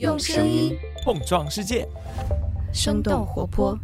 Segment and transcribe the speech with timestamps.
[0.00, 1.86] 用声音碰撞世界，
[2.72, 3.78] 生动活泼。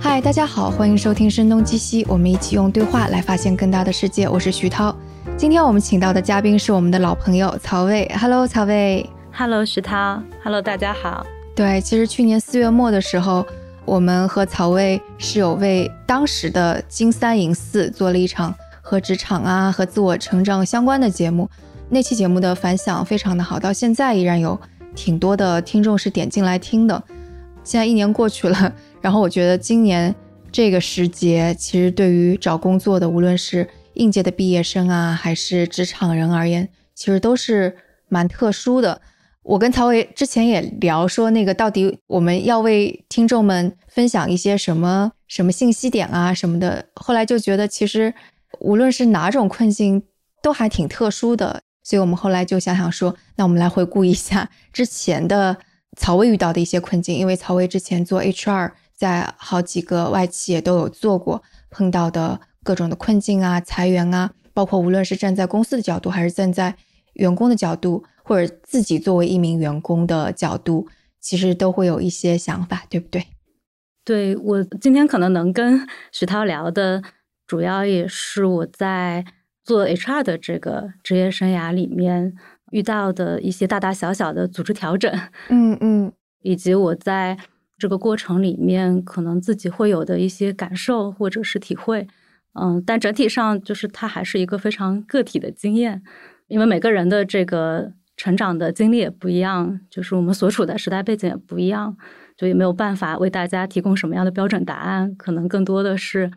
[0.00, 4.26] 嗨，大家好，欢迎收听《声东击西》，我们一起用对话来发现更大的世界。
[4.26, 4.96] 我是徐涛，
[5.36, 8.10] 今天我们请到的嘉宾是我们的老朋友曹魏。
[8.18, 9.06] Hello，曹魏。
[9.34, 10.22] Hello，徐涛。
[10.42, 11.26] Hello，大家好。
[11.54, 13.46] 对，其实去年四月末的时候，
[13.84, 18.54] 我们和曹魏是有为当时的金三银四做了一场
[18.92, 21.48] 和职场啊、和自我成长相关的节目。
[21.88, 24.60] 那期节目的反响非常的好，到现在依然有
[24.94, 27.02] 挺多的听众是点进来听的。
[27.64, 28.70] 现在一年过去了。
[29.00, 30.14] 然后我觉得今年
[30.50, 37.74] 这个时节，其实对于找工作的，无论是应届的毕业生啊，还是职场人而言，其实都是
[38.10, 39.00] 蛮特殊的。
[39.42, 46.84] 我跟曹伟之前也聊说，那个到底我们要为听众们分享一些什么什么信息点啊什么的。
[46.94, 48.12] 后来就觉得，其实
[48.60, 50.02] 无论是哪种困境，
[50.42, 51.62] 都还挺特殊的。
[51.82, 55.56] 所以我们后来就想想说，那我们来回顾一下之前的
[55.96, 58.72] 曹魏遇到的一些困境，因为曹魏之前做 HR。
[58.94, 66.76] 在好几个外企也都有做过，碰到的各种的困境啊、裁员啊，包括无论是站在公司的角度，还是站在
[67.14, 70.86] 员工的角度，或者自己作为一名员工的角度，
[71.20, 73.26] 其实都会有一些想法，对不对？
[74.04, 77.02] 对我今天可能能跟徐涛聊的，
[77.52, 79.26] 主要也是我在
[79.62, 82.32] 做 HR 的这个职业生涯里面
[82.70, 85.12] 遇到的一些大大小小的组织调整，
[85.50, 87.36] 嗯嗯，以及我在。
[87.78, 92.06] 这个过程里面，可能自己会有的一些感受或者是体会，
[92.54, 96.00] 嗯，但整体上就是它还是一个非常个体的经验，
[96.46, 101.96] 因为每个人的这个成长的经历也不一样，就是我们所处的时代背景也不一样，
[102.36, 106.30] 就也没有办法为大家提供什么样的标准答案，可能更多的是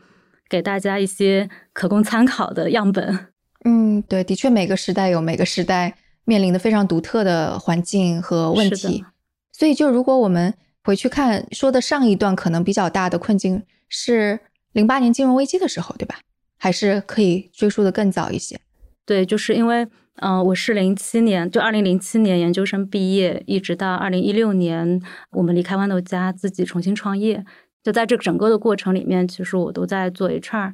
[0.50, 3.28] 给大家一些可供参考的样本。
[3.64, 9.04] 嗯，对，的确每个时代有每个时代面临的非常独特的环境和问题，
[9.52, 10.54] 所以就如果我们。
[10.86, 14.40] 回去看说的上一段可能比较大的困境是
[14.74, 16.20] 零八年金融危机的时候，对吧？
[16.60, 18.60] 还是可以追溯的更早一些？
[19.04, 19.88] 对，就是因为，
[20.18, 27.44] 嗯，我是零七年，就二零零七年研究生毕业，一直到二零一六年我们离开豌豆荚，自己重新创业。
[27.86, 30.74] 就在这整个的过程里面，其实我都在做 HR，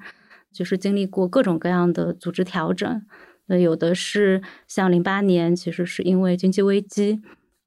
[0.54, 3.02] 就是经历过各种各样的组织调整。
[3.48, 7.22] 那有的是像零八年，其实是因为经济危机。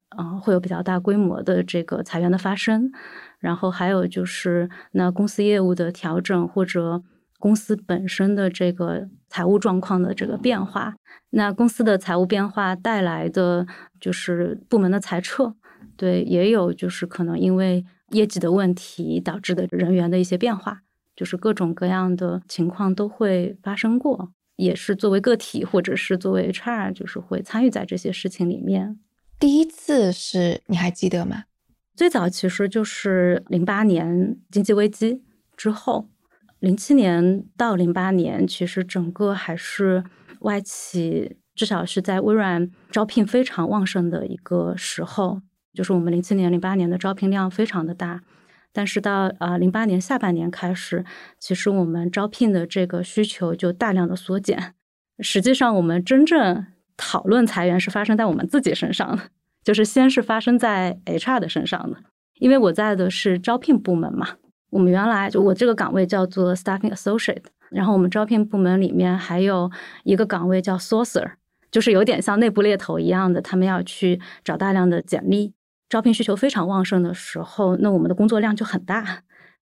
[0.09, 2.89] 啊，会有比较大规模的这个裁员的发生，
[3.37, 7.03] 然后还有就是那公司业务的调整或者
[7.37, 10.95] 公司本身的这个财务状况的这个变化，
[11.31, 13.67] 那公司的财务变化带来的
[13.99, 15.53] 就是部门的裁撤，
[15.97, 20.81] 对，也有就是可能因为业绩的问题导致的人员的一些变化，
[21.15, 28.99] 就是各种各样的情况都会发生过，也是作为个体或者是作为 HR，就是会参与在这些事情里面。
[29.39, 31.45] 第一次是你还记得吗？
[31.95, 35.23] 最早其实就是零八年经济危机
[35.57, 36.09] 之后，
[36.59, 40.03] 零七年到零八年，其实整个还是
[40.41, 45.41] 外企，至少是在微软招聘非常旺盛的一个时候。
[45.75, 48.21] 就是我们零七年、零八年的招聘量非常的大，
[48.73, 51.05] 但是到啊零八年下半年开始，
[51.37, 54.73] 其实我们招聘的这个需求就大量的缩减。
[55.19, 56.65] 实际上，我们真正
[56.97, 59.23] 讨论裁员是发生在我们自己身上的，
[59.63, 61.97] 就是先是发生在 HR 的身上的，
[62.39, 64.29] 因为我在的是招聘部门嘛。
[64.71, 69.71] 我们原来就我这个岗位叫做 Staffing Associate，然后我们招聘部门里面还有
[70.03, 71.31] 一个岗位叫 Sourcer，
[71.71, 75.53] 就是有点像内部猎头一样的，他们要去找大量的简历，
[75.95, 79.23] 招聘需求非常旺盛的时候，那我们的工作量就很大。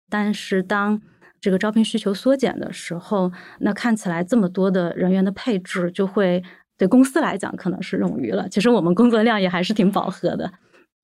[0.09, 1.01] 但是当
[1.41, 6.41] 这个招聘需求缩减的时候，那看起来这么多的人员的配置就会。
[6.77, 8.47] 对公司来讲，可能是冗余了。
[8.47, 10.53] 其实我们工作量也还是挺饱和的。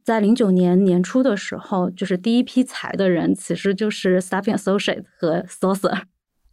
[0.04, 6.04] 在零九年年初的时候，就是第一批裁的人，其实就是 Staffing Associate 和 Sourcer。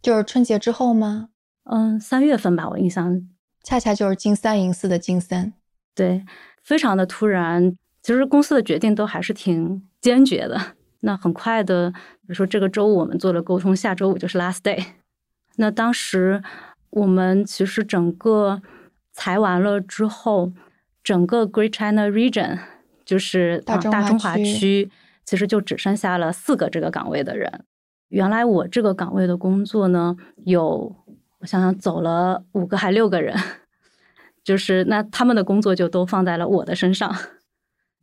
[0.01, 1.29] 就是春节之后吗？
[1.63, 3.21] 嗯，三月份吧，我印象。
[3.63, 5.53] 恰恰就是金三银四的金三。
[5.95, 6.25] 对，
[6.61, 7.75] 非常的突然。
[8.05, 10.61] 其实公司的决定都还是挺坚决的。
[10.99, 14.85] 那很快的，比如说这个周五我们做了沟通，下周五就是 Last Day。
[15.57, 16.43] 那当时
[16.91, 18.61] 我们其实整个。
[19.17, 20.51] 裁完了之后，
[21.01, 22.59] 整个 Great China Region
[23.05, 24.91] 就是大中华区，
[25.23, 27.63] 其实就只剩下了四个这个岗位的人。
[28.09, 30.93] 原来我这个岗位的工作呢，有
[31.39, 33.33] 我想想走了五个还六个人，
[34.43, 37.15] 就是那他们的工作就都放在了我的身上，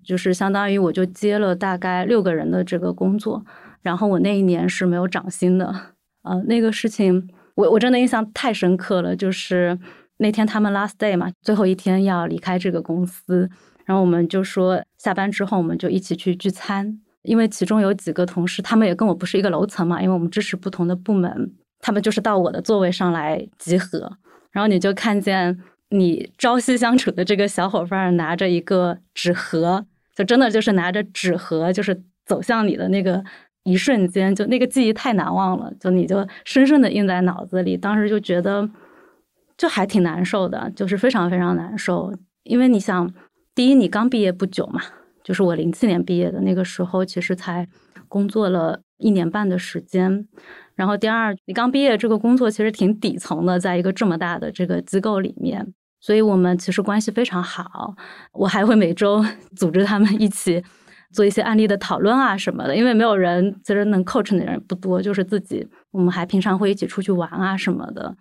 [0.04, 3.44] 就是相当于我就接了大概六个人的这个工作。
[3.82, 5.75] 然后我那一年是没有涨薪的，
[6.22, 9.78] 呃，那个事情我我真的印象太深刻了，就是。
[10.19, 13.50] 那天他们 last day 嘛，最后一天要离开这个公司，
[13.84, 24.16] 然后我们就说下班之后我们就一起去聚餐，因为其中有几个同事他们也跟我不是一个楼层嘛，因为我们支持不同的部门，他们就是到我的座位上来集合，
[24.52, 25.58] 然后你就看见
[25.88, 29.84] 你朝夕相处的这个小伙伴拿着一个纸盒，
[30.14, 33.23] 就真的就是拿着纸盒，就是走向你的那个
[33.64, 38.69] 一瞬间，就那个记忆太难忘了，就你就深深的印在脑子里，当时就觉得。
[39.59, 42.12] 就还挺难受的，就是非常非常难受。
[42.43, 43.14] 因为你想，
[43.55, 44.81] 第一，你刚毕业不久嘛，
[45.23, 47.69] 就是我零七年毕业的那个时候，其实才
[48.09, 50.26] 工作了一年半的时间。
[50.75, 57.94] 然后第二，你刚毕业这个工作其实挺底层的，在一个这么大的这个机构里面，所以我们其实关系非常好。
[58.32, 59.25] 我还会每周
[59.56, 60.62] 组织他们一起
[61.12, 65.66] 做一些案例的讨论啊什么的，因为没有人其实能 coach 的人不多，就是自己。
[65.93, 68.14] 我们还平常会一起出去玩啊什么的，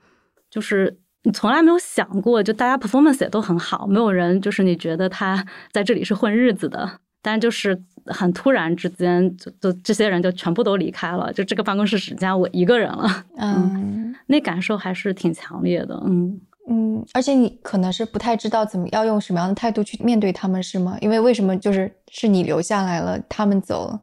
[0.49, 0.97] 就是。
[1.23, 13.23] 你从来没有想过，就大家 performance 也都很好，没有人就是你觉得他 在这里是混日子的，但就是很突然之间，就就这些人就全部都离开了，就这个办公室只剩下我一个人了。
[13.37, 15.93] 嗯，那感受还是挺强烈的。
[16.07, 20.97] 嗯嗯，而且你可能是不太知道怎么要用什么样的态度去面对他们，是吗？
[21.01, 24.01] 因为为什么就是是你留下来了，他们走了？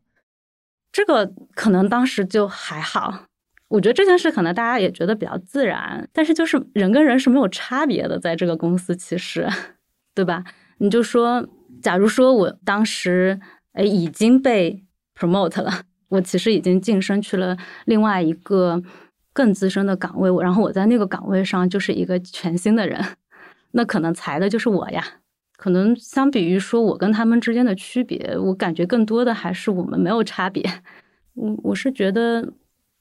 [0.92, 3.24] 这个可能当时就还好。
[3.68, 9.48] 我觉得这件事可能大家也觉得比较自然，但是就是人跟人是没有差别的，在这个公司其实，
[10.14, 10.44] 对吧？
[10.78, 11.46] 你就说，
[11.82, 13.40] 假如说我当时
[13.72, 14.84] 哎已经被
[15.18, 17.56] promote 了，我其实已经晋升去了
[17.86, 18.82] 另外一个
[19.38, 23.00] 更资深的岗位，然后我在那个岗位上就是一个全新的人，
[23.70, 25.04] 那可能裁的就是我呀。
[25.56, 30.62] 可能相比于说我跟他们之间的区别，我感觉更多的还是我们没有差别。
[31.34, 32.52] 我我是觉得。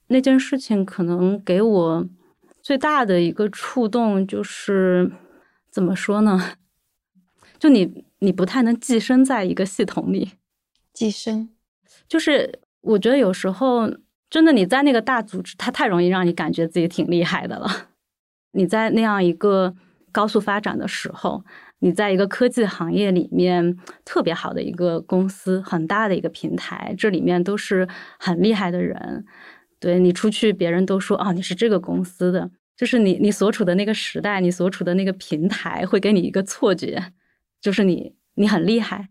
[0.10, 2.08] 那件事情可能给我
[2.62, 5.12] 最大的一个触动，就是
[5.70, 6.54] 怎么说呢？
[7.60, 10.32] 就你，你不太能寄生在一个系统里。
[10.94, 11.50] 寄生，
[12.08, 13.92] 就是我觉得有时候
[14.30, 17.68] 真的你在那个大组织，它太容易让你感觉自己挺厉害的了。
[18.52, 19.76] 你在那样一个
[20.12, 21.44] 高速发展的时候，
[21.80, 27.88] 你在一个科技行业里面特别好的一个公司，很大的一个平台，这里面都是
[28.20, 29.26] 很厉害的人。
[29.80, 37.14] 对你出去，别人都说啊，你是这个公司的，就是你你所处的那个时代，你所处的那个平台会给你一个错觉，
[37.62, 39.10] 就是你你很厉害，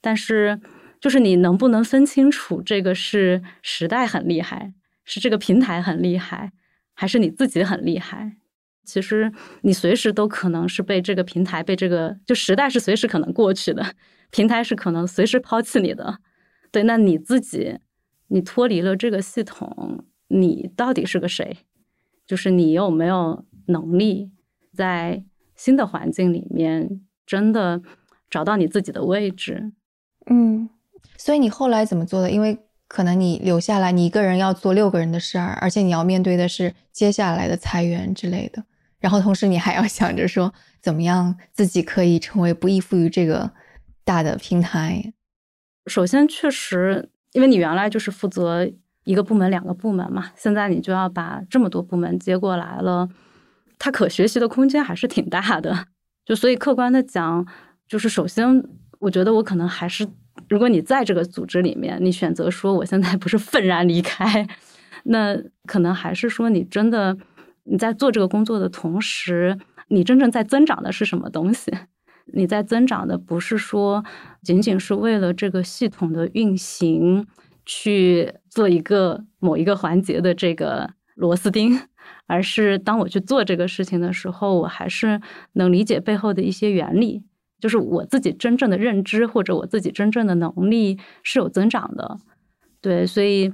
[0.00, 0.60] 但是
[1.04, 4.72] 就是你能不能分清楚这个是时代很厉害，
[5.04, 6.52] 是这个平台很厉害，
[6.94, 8.38] 还是你自己很厉害？
[8.84, 9.30] 其实
[9.60, 13.94] 你随时都可能是被这个平台被这个就时代是随时可能过去的，
[14.30, 16.20] 平台是可能随时抛弃你的。
[16.72, 17.80] 对，那你自己。
[18.28, 21.58] 你脱离了这个系统，你到底是个谁？
[22.26, 24.30] 就是你有没有能力
[24.72, 25.22] 在
[25.54, 27.82] 新的环境里面真的
[28.30, 29.72] 找到你自己的位置？
[30.24, 30.70] 嗯，
[31.16, 32.30] 所以你后来怎么做的？
[32.30, 32.58] 因为
[32.88, 38.64] 可能你留下来，你一个人要做六个人的事儿，而且你要面对的是接下来的裁员之类的。
[39.00, 43.52] 然后同时你还要想着说，怎么样自己可以成为不依附于这个
[44.04, 45.12] 大的平台。
[45.86, 47.10] 首先，确实。
[47.32, 48.64] 因为你原来就是负责
[49.02, 53.08] 一个部门、两个部门嘛，现在你就要把这么多部门接过来了，
[53.76, 55.88] 它可学习的空间还是挺大的。
[56.24, 57.44] 就所以客观的讲，
[57.88, 58.62] 就是首先，
[59.00, 60.06] 我觉得我可能还是，
[60.48, 64.46] 如果你在这个组织里面，你选择说我现在不是愤然离开，
[65.04, 65.36] 那
[65.66, 67.16] 可能还是说你真的
[67.64, 69.58] 你在做这个工作的同时，
[69.88, 71.72] 你真正在增长的是什么东西？
[72.32, 74.02] 你在增长的不是说
[74.42, 77.26] 仅仅是为了这个系统的运行
[77.66, 81.78] 去做一个某一个环节的这个螺丝钉，
[82.26, 85.20] 而是当我去做这个事情的时候，我还是
[85.52, 87.22] 能理解背后的一些原理，
[87.64, 92.18] 就是我自己真正的认知或者我自己真正的能力是有增长的。
[92.82, 93.50] 对，所以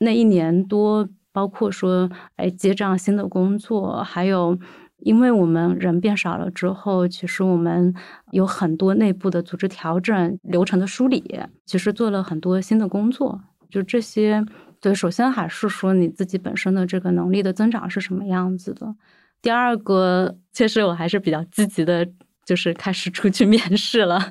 [0.00, 4.58] 那一年多，包括说哎接这样新的工作，还有。
[5.00, 7.94] 因为我们人变少了之后，其实我们
[8.32, 11.22] 有很多内部的组织调整、流程的梳理，
[11.66, 13.38] 其实做了很多新的工作。
[13.68, 14.42] 就这些，
[14.80, 18.96] 对，首先还是说你自己本身的这个能力的增长是什么样子的。
[19.42, 22.08] 第二个，确实我还是比较积极的，
[22.46, 24.30] 就是开始出去面试了。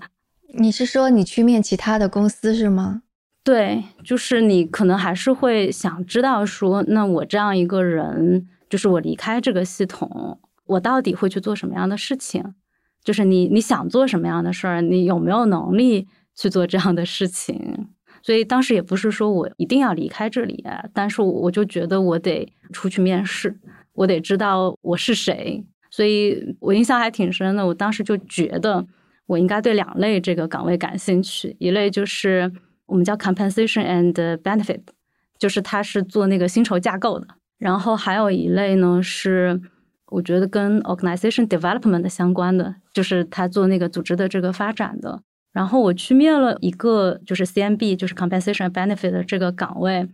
[0.57, 3.03] 你是说你去面其他的公司是吗？
[3.43, 10.39] 对，就是你可能还是会想知道说，那我这样一个人，就是我离开这个系统。
[10.65, 12.55] 我到底会去做什么样的事情？
[13.03, 17.89] 就是你你想做什么样的事儿，你有没有能力去做这样的事情？
[18.24, 23.60] 所以当时也不是说我一定要离开这里，但是我就觉得我得出去面试，
[23.93, 25.63] 我得知道我是谁。
[25.96, 27.66] 所以我印象还挺深的。
[27.66, 28.86] 我当时就觉得
[29.28, 32.52] 我应该对两类这个岗位感兴趣，一类就是
[32.86, 34.82] 我们叫 compensation and benefit，
[35.40, 37.25] 就是他是做那个薪酬架构的，
[37.58, 39.62] 然后还有一类呢是
[40.08, 45.22] 我觉得跟 organization development 相关的，就是他做那个组织的这个发展的。
[45.54, 50.06] 然后我去面了一个就是 CMB，就是 compensation benefit 的这个岗位。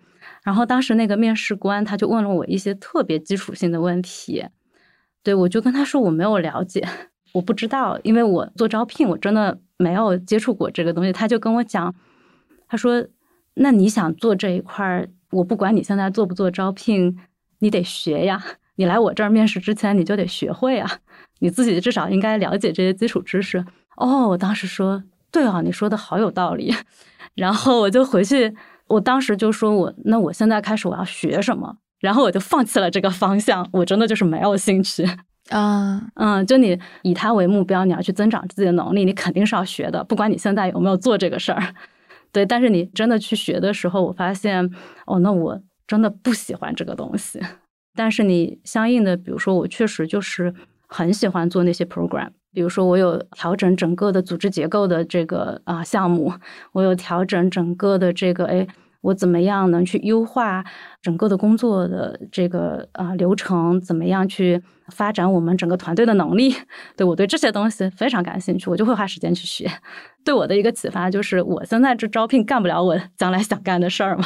[0.44, 4.46] 然后当时那个面试官他就问了我一些特别基础性的问题，
[5.24, 6.88] 对我就跟他说我没有了解，
[7.34, 11.14] 我不知道，因为我做招聘我真的没有接触过这个东西。
[11.14, 11.94] 他就跟我讲，
[12.68, 13.06] 他说
[13.56, 17.18] 那你想做这一块儿，我不管你现在做不做招聘，
[17.60, 18.44] 你得学呀，
[18.76, 20.90] 你来我这儿面试之前你就得学会啊，
[21.40, 23.66] 你自己至少应该了解这些基础知识。
[23.98, 25.04] 哦，我当时说。
[25.34, 26.76] 对啊，你说的好有道理。
[27.36, 28.54] 然后我就回去，
[28.88, 35.08] 我当时就说我那我现在开始我要学什么，然后我就放弃了这个方向，我真的就是没有兴趣
[35.50, 36.02] 啊。
[36.16, 41.74] 嗯，就你以它为目标，你要去增长自己的能力，你肯定是要学的，不管你现在有没有做这个事儿。
[42.34, 44.70] 对，但是你真的去学的时候，我发现
[45.06, 47.40] 哦，那我真的不喜欢这个东西。
[47.96, 50.54] 但是你相应的，比如说我确实就是
[50.88, 52.30] 很喜欢做那些 program。
[52.54, 56.34] 比如说，我有调整整个的组织结构的这个啊项目，
[56.74, 58.68] 我有调整整个的这个，哎，
[59.02, 60.64] 我怎么样能去优化
[61.02, 63.80] 整个的工作的这个啊流程？
[63.82, 66.56] 怎么样去发展我们整个团队的能力？
[66.96, 69.70] 对我对这些东西非常感兴趣，我就会花时间去学。
[70.24, 74.26] 对我的一个启发就是，我现在这招聘干不了我将来想干的事儿嘛。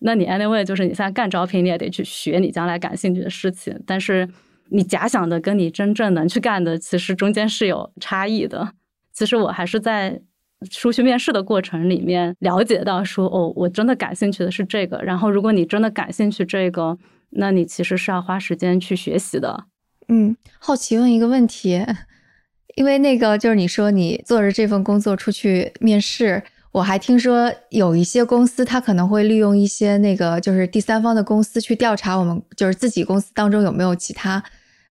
[0.00, 4.28] 那你 anyway 就是你现在干招聘，你也得去学你将来感兴趣的事情，但是。
[4.72, 8.74] 你假想的跟你真正能去干的，其实中间是有差异的。
[9.12, 10.22] 其实我还是在
[10.68, 14.98] 出去面试的过程里面了解到，说哦，我真的感兴趣的是这个。
[15.02, 16.98] 然后，如果你真的感兴趣这个，
[17.30, 19.64] 那你其实是要花时间去学习的。
[20.08, 21.82] 嗯，好奇问一个问题，
[22.76, 34.42] 因为那个就是你说你做着这份工作出去面试，我还听说有一些公司他可能会利用一些那个就是第三方的公司去调查我们，就是自己公司当中有没有其他。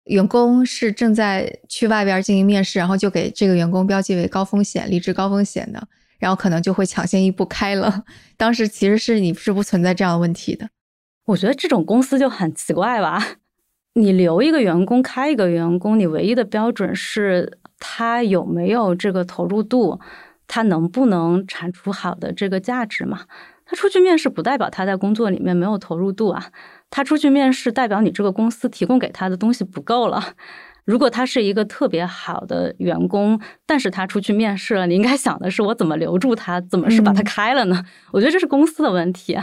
[0.09, 5.87] 员工是正在去外边进行面试，然后就给这个员工标记为高风险、离职高风险的，
[6.17, 8.03] 然后可能就会抢先一步开了。
[8.35, 10.69] 当时其实是你是不存在这样的问题的。
[11.25, 13.23] 我觉得这种公司就很奇怪吧？
[13.93, 19.99] 你留一个员工，开一个员工，你唯一的标准是他有没有这个投入度，
[20.47, 23.25] 他能不能产出好的这个价值嘛？
[23.65, 26.51] 他出去面试不代表他在工作里面没有投入度啊。
[26.89, 30.33] 他出去面试，代表你这个公司提供给他的东西不够了。
[30.85, 37.85] 如果他是一个特别好的员工，但是他出去面试了，你应该想的是我怎么留住他，怎么是把他开了呢？
[38.11, 39.37] 我觉得这是公司的问题。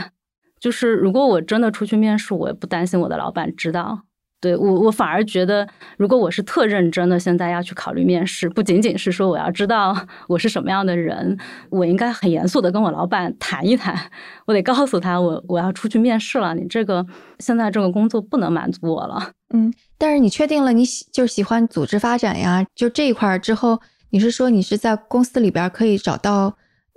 [0.59, 4.06] 就是如果我真的出去面试，我也不担心我的老板知道。
[4.39, 5.67] 对我，我反而觉得，
[5.97, 11.35] 如果我是特认真的，现在要去考虑面试，不仅仅是说我要知道我是什么样的人，
[11.71, 14.11] 我应该很严肃的跟我老板谈一谈，
[14.45, 17.03] 我得告诉他，我我要出去面试了，你这个
[17.39, 19.31] 现在这个工作不能满足我了。
[19.53, 26.55] 嗯，但是你确定了你喜就是喜欢组织发展呀，就这一块之后，你是说你是在公司里边可以找到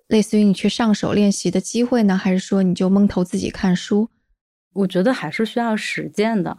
[0.09, 4.11] 类似于你去上手练习的机会呢，还是说你就蒙头自己看书？
[4.75, 6.59] 我觉得还是需要实践的。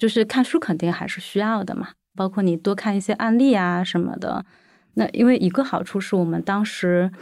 [0.00, 4.46] 就是看书肯定还是需要的嘛，包括你多看一些案例啊什么的。
[4.94, 7.12] 那因为一个好处是我们当时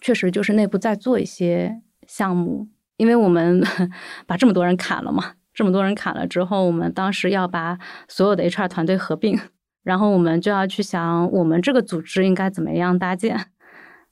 [0.00, 3.62] 确实就是内部在做一些项目，因为我们
[4.26, 9.38] 把这么多人砍了嘛，这么多人砍了之后，我们当时要把所有的 HR 团队合并，
[9.84, 13.38] 然后我们就要去想我们这个组织应该怎么样搭建。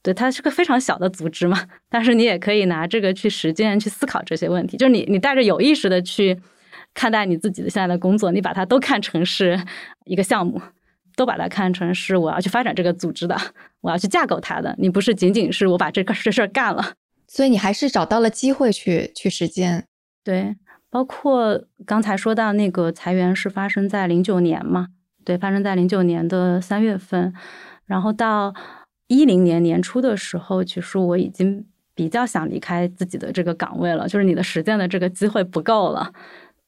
[0.02, 1.58] 对，它是个非常小的组织嘛，
[1.88, 6.38] 但是你也可以拿这个去实践、去思考这些问题，就是你你带着有意识的去。
[6.94, 9.60] 看待你自己的现在的工作，你把它都看成是
[10.06, 10.62] 一个项目，
[11.16, 13.36] 都把它看成是我要去发展这个组织的，
[13.80, 14.74] 我要去架构它的。
[14.78, 16.94] 你不是仅仅是我把这个这事儿干了，
[17.26, 19.86] 所以你还是找到了机会去去实践。
[20.22, 20.56] 对，
[20.88, 24.88] 包括刚才说到那个裁员是发生在零九年嘛？
[25.24, 27.34] 对，发生在零九年的三月份，
[27.86, 28.54] 然后到
[29.08, 36.12] 一零年年初的时候，其实我已经比较想离开自己的这个岗位了，就是你的实践的这个机会不够了。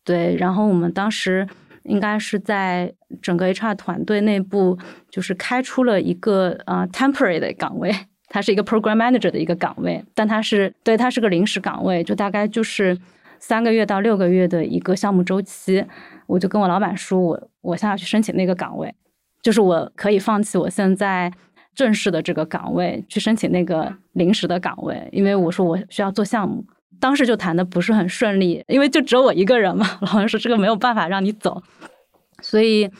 [0.06, 1.46] 对，然后我们当时
[1.82, 4.78] 应该是在整个 HR 团队内部，
[5.10, 7.92] 就是开出了一个呃 temporary 的岗位，
[8.28, 12.96] 它是一个 program manager 的一个岗位，但它是对它是个临时岗位，就大概就是
[13.40, 15.84] 三个月到六个月的一个项目周期。
[16.28, 18.94] 我就跟我老板说，我我现在去申请那个岗位，
[19.42, 21.32] 就是我可以放弃我现在
[21.74, 26.64] 正式的这个岗位，去申请那个临时的岗位，因为我说我需要做项目。
[27.00, 29.98] 当时就谈的不是很顺利，因为就只有我一个人嘛。
[30.00, 31.62] 老板说这个没有办法让你走，
[32.42, 32.90] 所以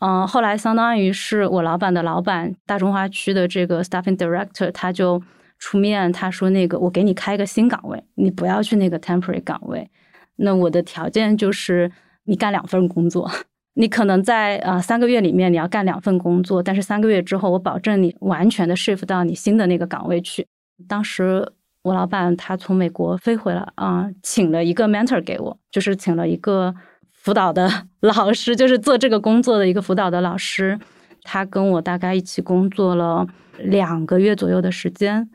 [0.00, 5.22] 嗯，后来相当于是我老板的老板，大中华区的这个 staffing director，他就
[5.58, 9.90] 出面，他说那个我给你开一个新岗位，你不要去那个 temporary 岗位。
[10.36, 11.92] 那我的条件就是
[12.24, 13.30] 你干两份工作，
[13.74, 20.46] 你可能在呃三个月里面你要干两份工作，但是三个月之后我保证你完全的 shift 到你新的那个岗位去。
[20.88, 21.46] 当时
[21.82, 26.74] 我老板他从美国飞回来啊，请了一个 mentor 给我，就是请了一个。
[27.22, 27.68] 辅导的
[28.00, 30.80] 老师就是做这个工作的一个辅导的老师，
[31.22, 33.26] 他跟我大概一起工作了
[33.58, 35.28] 两个月左右的时间，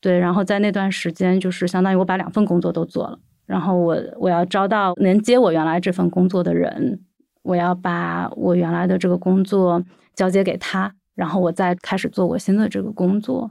[0.00, 7.00] 对，然后在那段时间就是相当于我把两份工作都做了，然后我我要招到能接我原来这份工作的人，
[7.42, 9.82] 我要把我原来的这个工作
[10.14, 13.50] 交接给他，然后我再开始做我新的这个工作。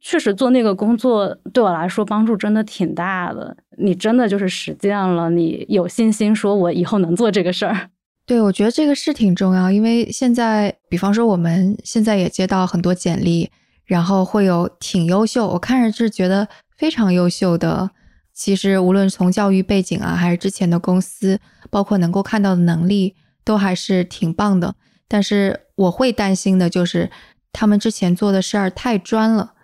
[0.00, 3.56] 确实做那个工作对我来说帮助真的挺大的。
[3.78, 7.90] 你真的就是实践了，你有信心说我以后能做这个事儿。
[8.26, 13.50] 对，我觉得这个是挺重要，因为现在，比方说我们现在也接到很多简历，
[13.84, 17.90] 然后会有挺优秀，我看着是觉得非常优秀的。
[18.32, 24.76] 其实无论从教育背景啊，还是之前的公司，包括能够看到的能力，都还是挺棒的。
[25.08, 27.10] 但是我会担心的就是
[27.52, 29.54] 他们之前做的事儿太专了。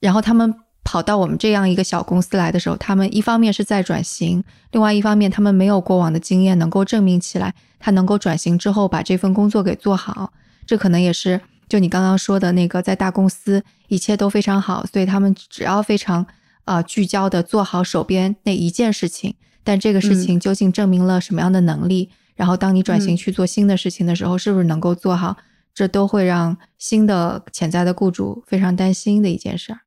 [0.00, 4.42] 然后他们跑到我们这样一个小公司来的时候，他们一方面是在转型，
[4.72, 10.32] 另外一方面他们没有过往的经验能够证明起来，他能够转型之后把这份工作给做好。
[10.66, 16.26] 这可能也是就你刚刚说的那个，在大公司一切都非常好，所以他们只要非常
[16.64, 19.34] 啊聚焦的做好手边那一件事情。
[19.62, 22.08] 但这个事情究竟证明了什么样的能力？
[22.34, 25.36] 然后当你转型去做新的事情的时候，是不是能够做好？
[25.74, 29.80] 这都会让新的潜在的雇主非常担心的一件事儿。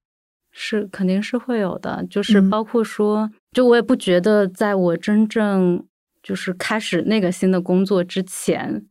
[0.56, 5.84] 是，肯定是会有的，就是包括说，就我也不觉得，在我真正
[6.22, 8.86] 就是开始那个新的工作之前，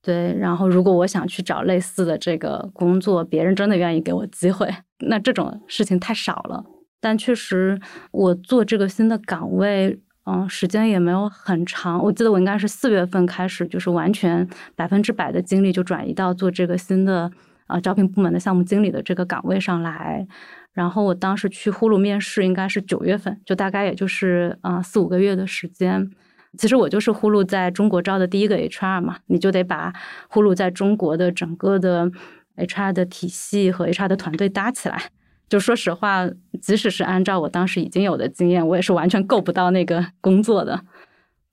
[0.00, 4.74] 对，然后如果我想去找类似的这个工作，别人真的愿意给我机会，
[5.06, 6.64] 那这种事情太少了。
[6.98, 7.78] 但确实，
[8.10, 12.02] 我做这个新的岗位，嗯，时间也没有很长。
[12.02, 17.30] 我记得我应该是四月份开始，就是完全百分之百的精力就转移到做这个新的
[17.66, 20.26] 啊招聘部门的项目经理的这个岗位上来。
[20.72, 26.10] 然后我当时去呼噜面试，应该是九月份，就大概也就是啊四五个月的时间。
[26.58, 29.92] 其实我就是呼噜在中国招的第一个 HR 嘛，你就得把
[30.28, 32.10] 呼噜在中国的整个的
[32.56, 35.10] HR 的体系和 HR 的团队搭起来。
[35.48, 36.26] 就说实话，
[36.60, 40.80] 即使是按照我当时已经有的经验，我也是完全够不到那个工作的。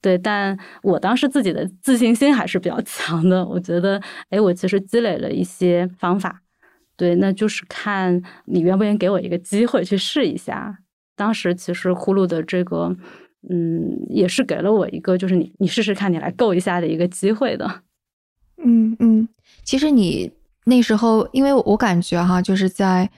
[0.02, 6.40] 对，但我当时自己的自信心还是比较强的，我觉得，哎，我其实积累了一些方法。
[7.00, 10.80] 对，那就是看你愿不愿意给我一个机会去试一下。
[11.16, 12.94] 当时其实呼噜的这个，
[13.48, 17.84] 嗯，也是给了我一个，就是你你试试看，你来够一下的一个机会的。
[18.62, 19.26] 嗯嗯，
[19.64, 20.30] 其实你
[20.66, 23.08] 那时候，因为我感觉哈，就是在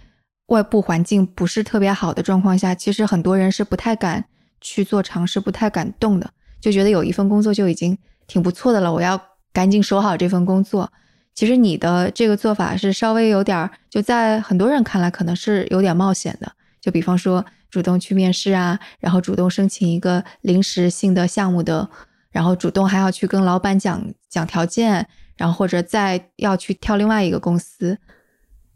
[0.47, 4.25] 外部环境不是特别好的状况下，其实很多人是不太敢
[4.61, 9.21] 去做尝试，不太敢动的，就觉得有一份工作就已经挺不错的了，我要
[9.53, 10.93] 赶紧守好这份工作。
[11.35, 16.53] 其实你的这个做法是稍微有点儿，就在很多人看来可能是有点冒险的。
[16.81, 21.89] 就比方说主动去面试啊，然后主动申请一个临时性的项目的，
[22.31, 27.99] 然后主动还要去跟老板讲讲条件，然后或者再要去跳另外一个公司，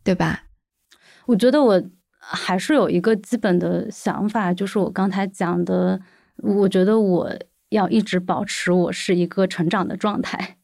[0.05, 0.45] 对吧？
[1.27, 1.83] 我觉得我
[2.19, 6.01] 还是有一个基本的想法，就是我刚才讲的，
[6.37, 7.31] 我觉得我
[7.71, 10.57] 要一直保持我是一个成长的状态。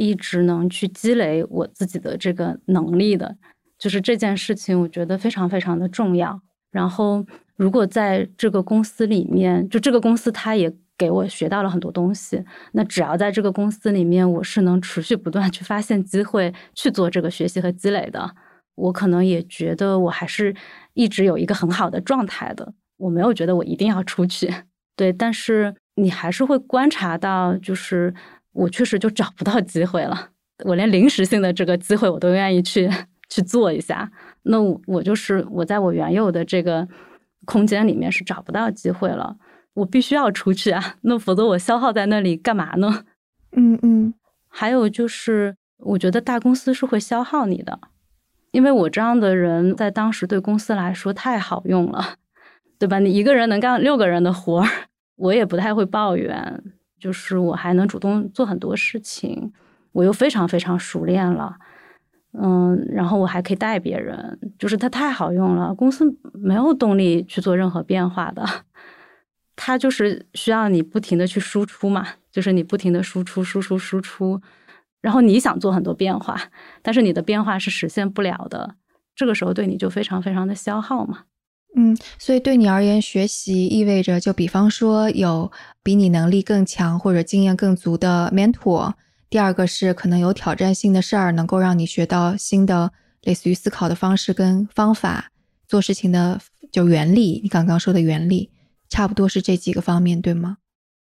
[0.00, 3.36] 一直能去积累我自己的这个能力的，
[3.78, 6.40] 就是这件事情，我觉得非常非常的重要。
[6.72, 7.22] 然后，
[7.54, 18.34] 如果在这个公司里面，就这个公司它也给我学到了很多东西，那只要在这个公司里面，我是能持续不断去发现机会去做这个学习和积累的，
[18.76, 20.54] 我可能也觉得我还是
[20.94, 22.72] 一直有一个很好的状态的。
[22.96, 24.50] 我没有觉得我一定要出去，
[24.96, 28.14] 对，但是你还是会观察到，就是。
[28.52, 30.30] 我确实就找不到机会了，
[30.64, 32.90] 我连临时性的这个机会我都愿意去
[33.28, 34.10] 去做一下。
[34.42, 36.86] 那我就是我在我原有的这个
[37.44, 39.36] 空间里面是找不到机会了，
[39.74, 40.96] 我必须要出去啊！
[41.02, 43.04] 那否则我消耗在那里干嘛呢？
[43.56, 44.14] 嗯嗯。
[44.48, 47.78] 还有就是，我觉得大公司是会消耗你的，
[48.50, 52.16] 因为我这样的人在当时对公司来说太好用了，
[52.76, 52.98] 对吧？
[52.98, 54.68] 你一个人能干六个人的活儿，
[55.16, 56.64] 我也不太会抱怨。
[57.00, 59.52] 就是我还能主动做很多事情，
[59.92, 61.56] 我又非常非常熟练了，
[62.34, 65.74] 嗯，然后我还可以带别人，就是它太好用了。
[65.74, 68.44] 公司没有动力去做任何变化的，
[69.56, 74.40] 它就是需要你不停的去输出嘛，就是你不停的输出输出输出，
[75.00, 76.38] 然后你想做很多变化，
[76.82, 78.76] 但是你的变化是实现不了的，
[79.16, 81.24] 这个时候对你就非常非常的消耗嘛。
[81.76, 85.50] 嗯，所以对你而言，学习意味着就比方说有
[85.82, 88.94] 比你能力更强或者经验更足的 mentor。
[89.28, 95.30] 第二个是可能有挑战性的事儿，能够让你学到新的类似于思考的方式跟方法，
[95.68, 96.40] 做事情的
[96.72, 97.40] 就原理。
[97.42, 98.50] 你刚刚说的原理，
[98.88, 100.56] 差不多是这几个方面，对吗？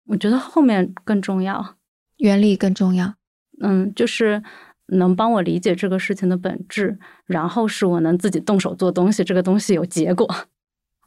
[0.06, 1.76] 我觉得后面更重要，
[2.16, 3.14] 原理更重要。
[3.60, 4.42] 嗯，就是
[4.88, 10.28] 能帮我理解这个事情的本质，然后是我能自己动手做东西，这个东西有结果。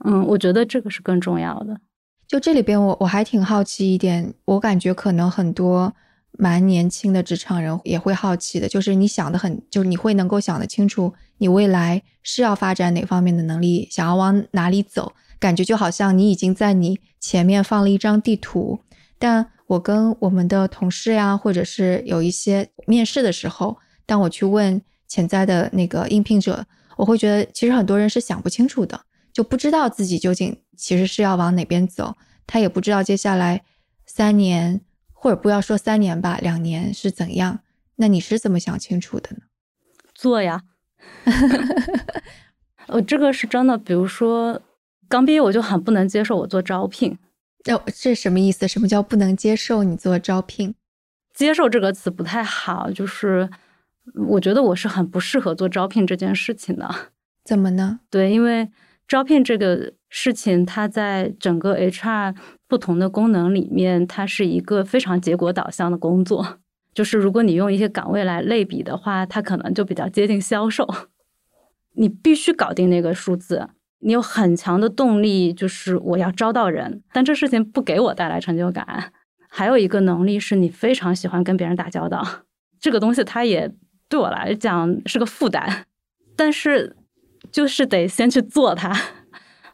[0.05, 1.79] 嗯，我觉得这个是更重要的。
[2.27, 5.93] 就这里边，我我还挺好奇一点，我感觉可能很多。
[6.39, 18.79] 蛮年轻的职场人也会好奇的，就是你想的很，就是你会能够想得清楚，你未来是要发展哪方面的能力，想要往哪里走，感觉就好像你已经在你前面放了一张地图。
[19.21, 26.65] 但我跟我们的同事呀，或者是有一些面试的时候，当我去问潜在的那个应聘者，
[26.97, 28.99] 我会觉得其实很多人是想不清楚的，
[29.31, 33.63] 就不知道自己究竟其实是要往哪边走，他也不知道接下来
[34.05, 34.81] 三年。
[35.23, 37.59] 或者不要说三年吧，两年是怎样？
[37.97, 39.43] 那你是怎么想清楚的呢？
[40.15, 40.63] 做呀，
[42.89, 43.77] 我这个是真的。
[43.77, 44.59] 比如说，
[45.07, 47.19] 刚毕业我就很不能接受我做招聘。
[47.69, 48.67] 哦，这什么意思？
[48.67, 50.73] 什么叫不能接受你做招聘？
[51.33, 53.49] 接受这个词不太好，就是
[54.29, 56.89] 我觉得我是很不适合做招聘这件事情的。
[57.43, 57.99] 怎么呢？
[58.09, 58.69] 对，因为
[59.07, 62.35] 招聘这个事情，它在整个 HR。
[62.67, 66.59] 不同的功能里面，它是一个非常结果导向的工作。
[66.93, 70.87] 就是如果你用一些岗位来类比的话，它可能就比较接近销售。
[71.95, 73.67] 你必须搞定那个数字，
[74.01, 79.11] 你有很强的动力，就是我要招到人，但这事情不给我带来成就感。
[79.49, 82.25] 还有一个能力是你非常喜欢跟别人打交道，
[82.79, 83.71] 这个东西它也
[84.07, 85.83] 对我来讲是个负担，
[86.35, 86.95] 但是
[87.51, 88.95] 就是得先去做它。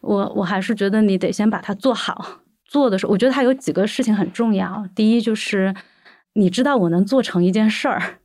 [0.01, 2.41] 我我还是觉得你得先把它做好。
[2.65, 4.85] 做的时候，我觉得它有几个事情很重要。
[4.93, 5.73] 第一，就是
[6.33, 8.19] 你知道我能做成一件事儿，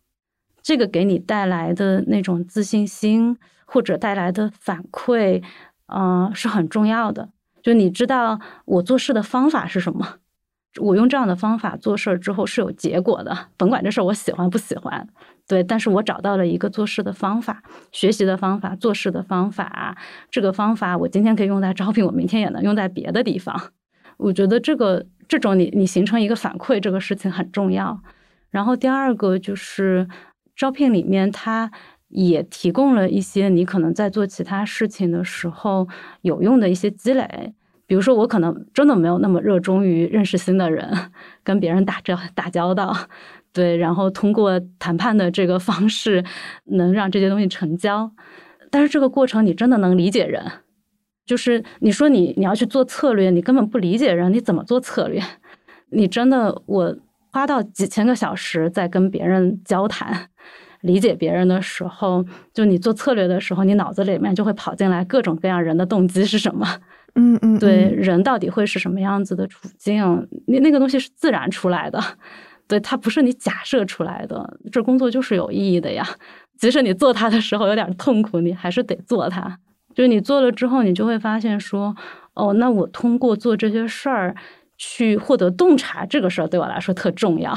[0.62, 5.42] 这个给你带来的那种自信心或者带来的反馈，
[5.86, 7.30] 嗯，是很重要的。
[7.62, 10.16] 就你知道我做事的方法是什么，
[10.80, 15.06] 我用这样的方法做事之后是有结果的，甭管这事我喜欢不喜欢，
[15.46, 19.96] 对，但是我找到了一个做事的方法，学习的方法，做事的方法，
[20.30, 23.72] 这个方法我今天可以用在招聘，我明天也能用在别的地方。
[24.16, 28.00] 我觉得这个这种你你形成一个反馈这个事情很重要。
[28.50, 30.08] 然后第二个就是
[30.54, 31.70] 招聘里面，它
[32.12, 35.88] 也提供了一些你可能在做其他事情的时候
[36.20, 37.52] 有用的一些积累。
[37.84, 41.10] 比如说，我可能真的没有那么热衷于认识新的人，
[41.44, 42.96] 跟别人打交打交道，
[43.52, 46.24] 对，然后通过谈判的这个方式
[46.64, 48.10] 能让这些东西成交。
[48.70, 50.42] 但是这个过程你真的能理解人。
[51.26, 55.22] 就是你说你你要去做策略，你根本不理解人，你怎么做策略？
[55.90, 56.96] 你真的我
[57.30, 60.30] 花到几千个小时在跟别人交谈，
[60.82, 66.66] 理解别人的时候，就你做策略的时候，你脑子里面就会跑进来各种各样人的动机是什么？
[67.14, 70.02] 嗯嗯，对，人到底会是什么样子的处境？
[70.46, 72.00] 那那个东西是自然出来的，
[72.66, 74.58] 对，它不是你假设出来的。
[74.70, 76.06] 这工作就是有意义的呀，
[76.58, 79.58] 即使你做它的时候有点痛苦，你还是得做它。
[79.94, 81.94] 就是你做了之后，你就会发现说，
[82.32, 84.34] 哦，那我通过做这些事儿
[84.78, 87.54] 去获得洞察，这个事儿对我来说特重要。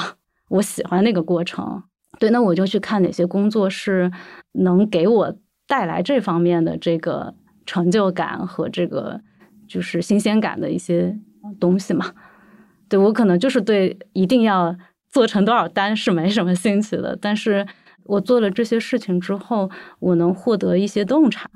[0.50, 1.84] 我喜欢那个过程，
[2.20, 4.12] 对，那我就去看哪些工作是
[4.54, 5.36] 能给我
[5.68, 7.34] 带来这方面的这个
[7.66, 9.22] 成就感和这个
[9.68, 11.18] 就是新鲜感的一些
[11.60, 12.14] 东西嘛。
[12.88, 14.76] 对我可能就是对一定要
[15.10, 17.66] 做成多少单是没什么兴趣的，但是
[18.04, 21.50] 我做了这些事情之后，我能获得一些洞察。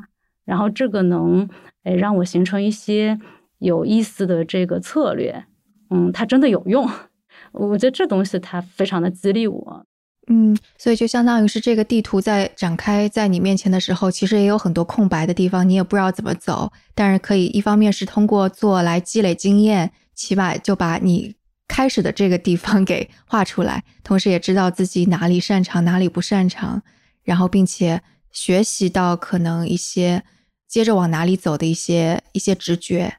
[0.46, 1.48] 然后这个能
[1.84, 3.20] 诶让我形成一些
[3.60, 5.46] 有意思的这个策略，
[5.92, 6.90] 嗯，它真的有用。
[7.54, 9.86] 我觉得这东西它非常的激励我，
[10.32, 16.72] 嗯，所以就相当于是这个地图在展开在你面前的时候，其实也有很多空白的地方，你也不知道怎么走。
[16.94, 21.36] 但是可以一方面是通过做来积累经验，起码就把你
[21.68, 26.82] 开始的这个地方给画出来，同时也知道自己哪里擅长，哪里不擅长，
[27.24, 30.24] 然后并且学习到可能一些。
[30.68, 33.16] 接着往哪里走的一些一些直觉，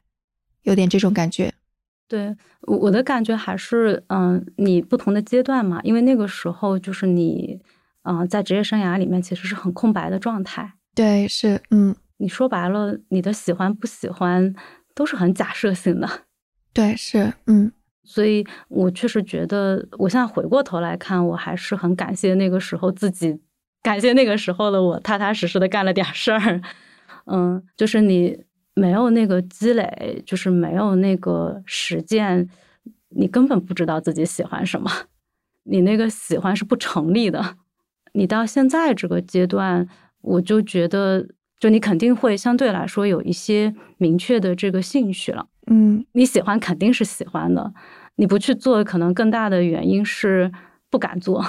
[0.61, 1.53] 有点这种感觉。
[2.11, 7.57] 对，我我的感觉还是，嗯，你不同的阶段嘛，因为那个时候就是你，
[8.03, 10.73] 嗯，在职业生涯里面其实是很空白的状态。
[10.93, 14.53] 对，是，嗯，你说白了，你的喜欢不喜欢
[14.93, 16.09] 都是很假设性的。
[16.75, 17.71] 对，是，嗯，
[18.03, 23.39] 所以我确实觉得，我现在回过头来看，我还是很感谢那个时候自己，
[23.81, 26.61] 感谢那个时候的我，踏踏实实的干了点事儿。
[27.31, 28.37] 嗯，就是你
[28.73, 32.47] 没有那个积累，就是没有那个实践，
[33.09, 34.89] 你根本不知道自己喜欢什么，
[35.63, 37.57] 你那个喜欢是不成立的。
[38.13, 39.87] 你到现在这个阶段，
[40.21, 41.25] 我就觉得，
[41.59, 45.47] 就你肯定会相对来说有一些明确的这个兴趣了。
[45.67, 47.73] 嗯，你喜欢肯定是喜欢的，
[48.15, 50.51] 你不去做，可能更大的原因是
[50.89, 51.45] 不敢做，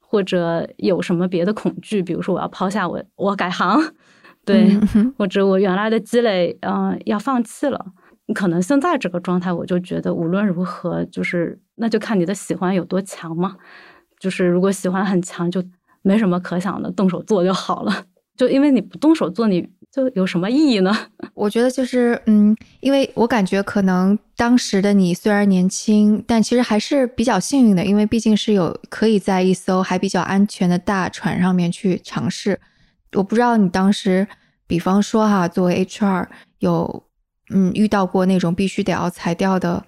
[0.00, 3.78] 或者有什么别的恐惧，比如说我要抛下我，我改行，
[4.44, 4.78] 对，
[5.16, 7.86] 或者我原来的积累，嗯，要放弃了。
[8.34, 13.56] 可能现在这个状态，我就觉得无论如何，就是那就看你的喜欢有多强嘛。
[14.18, 15.62] 就是如果喜欢很强，就
[16.02, 18.04] 没什么可想的，动手做就好了。
[18.36, 19.68] 就因为你不动手做，你。
[19.94, 20.92] 就有什么意义呢？
[21.34, 32.58] 我觉得就是，嗯，因为我感觉可能当时的你虽然年轻，但其实还是比较幸运的，因为毕竟是有可以在一艘还比较安全的大船上面去尝试。
[33.14, 34.26] 我不知道你当时，
[34.66, 37.04] 比方说哈，作为 HR 有，
[37.50, 39.84] 嗯，遇到过那种必须得要裁掉的，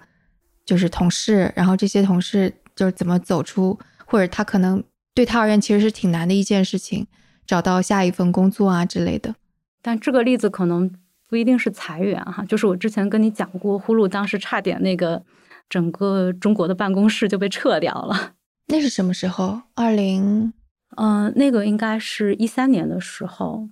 [0.65, 7.07] 就是同事，然后这些同事就是怎么走出，或者他可能对他而言其实是挺难的一件事情，
[7.45, 9.35] 找到下一份工作啊之类的。
[9.81, 10.91] 但这个例子可能
[11.27, 15.23] 不一定是裁员哈，就是我之前跟你讲过，呼噜当时差点那个
[15.69, 18.33] 整个中国的办公室就被撤掉了。
[18.67, 19.61] 那是什么时候？
[19.75, 20.53] 二零，
[20.95, 23.69] 嗯，那个应该是一三年的时候，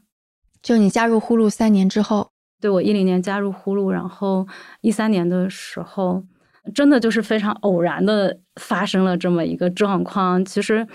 [0.62, 2.30] 就你加入呼噜三年之后。
[2.60, 4.47] 对，我一零年加入呼噜，然后
[4.82, 6.23] 一三年的时候，
[6.73, 10.43] 真的就是非常偶然的发生了这么一个状况。
[10.43, 10.88] 其实。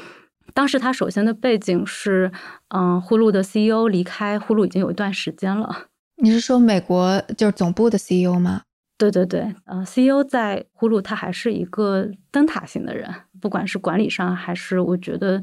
[0.52, 2.32] 当时他首先的背景是，
[2.74, 5.86] 嗯，呼噜的 CEO 离开呼噜已经有一段时间了。
[6.16, 8.62] 你是说美国就是总部的 CEO 吗？
[8.98, 13.08] 对对对，呃，CEO 在呼噜他还是一个灯塔型的人，
[13.40, 15.40] 不管是管理上还是我觉得，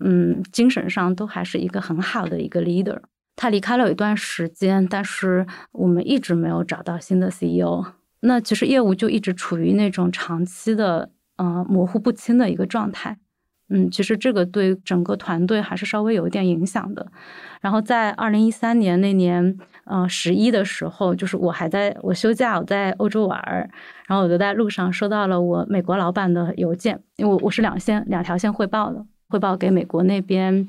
[0.00, 2.98] 嗯，精神上都还是一个很好的一个 leader。
[3.36, 7.84] 他离开了有一段时间，但是我们一直没有找到新的 CEO。
[8.20, 13.16] 那其实业务就一直处于那种长期的，呃，模糊不清的一个状态。
[13.70, 17.06] 嗯，其实这个对整个团队还是稍微有一点影响的。
[17.60, 23.68] 然后在二零一三年那年，呃，十一的时候，就是我还在我休假，我在欧洲玩儿，
[24.06, 30.66] 然后我就在路上收到了我美国老板的邮件，因为我我是两线两条线汇报的，汇报给美国那边，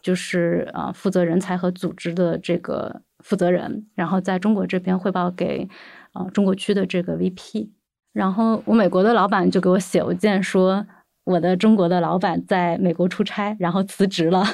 [0.00, 5.68] 就是呃负责人才和组织的这个负责人，然后在中国这边汇报给
[6.14, 7.68] 呃中国区的这个 VP，
[8.12, 10.86] 然后我美国的老板就给我写邮件说。
[11.24, 14.44] 我的中国的老板在美国出差，然后辞职了，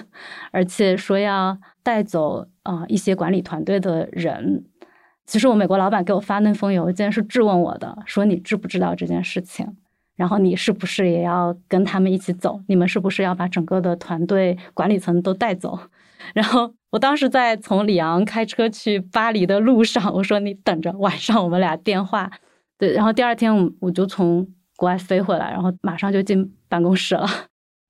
[0.53, 4.67] 而且说要带走啊一些管理团队的人。
[5.25, 9.79] 其实我美国老板给我发那封邮件是质问我的，说你知不知道这件事情？
[10.19, 12.61] 然后你是不是也要跟他们一起走？
[12.67, 15.79] 你们是不是要把整个的团队管理层都带走？
[16.35, 22.31] 然后我当时在从里昂开车去巴黎的路上，我说你等着，晚上我们俩电话。
[22.77, 24.47] 对，然后第二天我就从。
[24.79, 27.27] 国外飞回来，然后马上就进办公室了。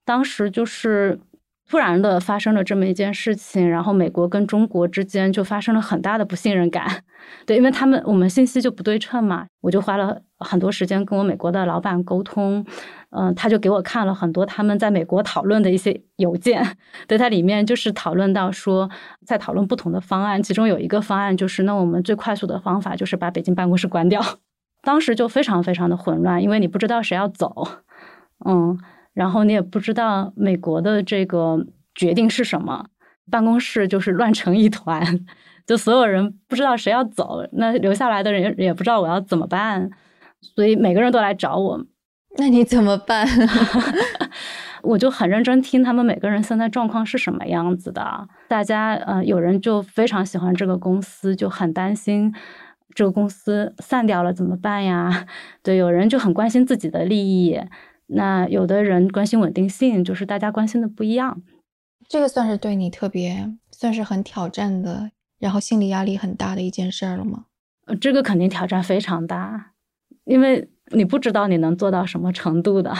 [0.03, 1.19] 当时就是
[1.69, 7.03] 突然的发生了这么一件事情，然后美国跟中国之间就发生了很大的不信任感。
[7.45, 12.65] 对，因为他们我们信息就不对称嘛，我就花了很多时间跟我美国的老板沟通。
[13.11, 16.65] 嗯，他就给我看了很多他们在美国讨论的一些邮件。
[17.07, 18.89] 对，它里面就是讨论到说，
[19.25, 24.19] 在讨论不同的方案，其中有一个方案就是，那我们最快速的方法就是把北京办公室关掉。
[24.81, 27.67] 当时就非常非常的混乱，因为你不知道谁要走，
[28.45, 28.79] 嗯，
[29.13, 32.85] 然后你也不知道美国的这个决定是什么，
[33.29, 35.03] 办公室就是乱成一团，
[35.65, 39.89] 就所有人不知道谁要走，那留下来的人也不知道我要怎么办，
[40.41, 41.85] 所以每个人都来找我，
[42.37, 43.27] 那你怎么办？
[44.81, 52.33] 我就很认真听他们每个人现在状况是什么样子的，大家呃，有人就非常喜欢这个公司，就很担心。
[52.95, 55.27] 这个公司散掉了怎么办呀？
[55.61, 57.59] 对，有人就很关心自己的利益，
[58.11, 61.41] 那有的人关心稳定性，就是大家关心的不一样。
[62.07, 67.45] 这个算是对你特别，算是很挑战的，然后心理压力很大的一件事儿了吗？
[67.85, 69.73] 呃，这个肯定挑战非常大，
[70.25, 72.93] 因为你不知道你能做到什么程度的，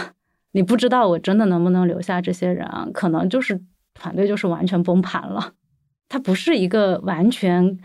[0.52, 2.88] 你不知道我真的能不能留下这些人啊？
[2.94, 3.60] 可能就是
[3.96, 5.54] 团队就是完全崩盘了，
[6.08, 7.80] 它不是一个完全。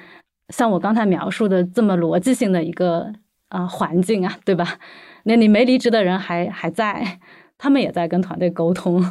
[0.51, 3.11] 像我刚才描述的这么逻辑性的一个
[3.49, 4.79] 啊环境啊，对吧？
[5.25, 7.19] 那你没离职的人还还在，
[7.59, 9.03] 他们也在跟团队沟通，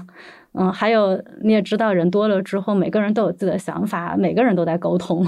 [0.54, 5.28] 嗯，还有你也知道，人多了之后，每个人都有自己的想法，每个人都在沟通，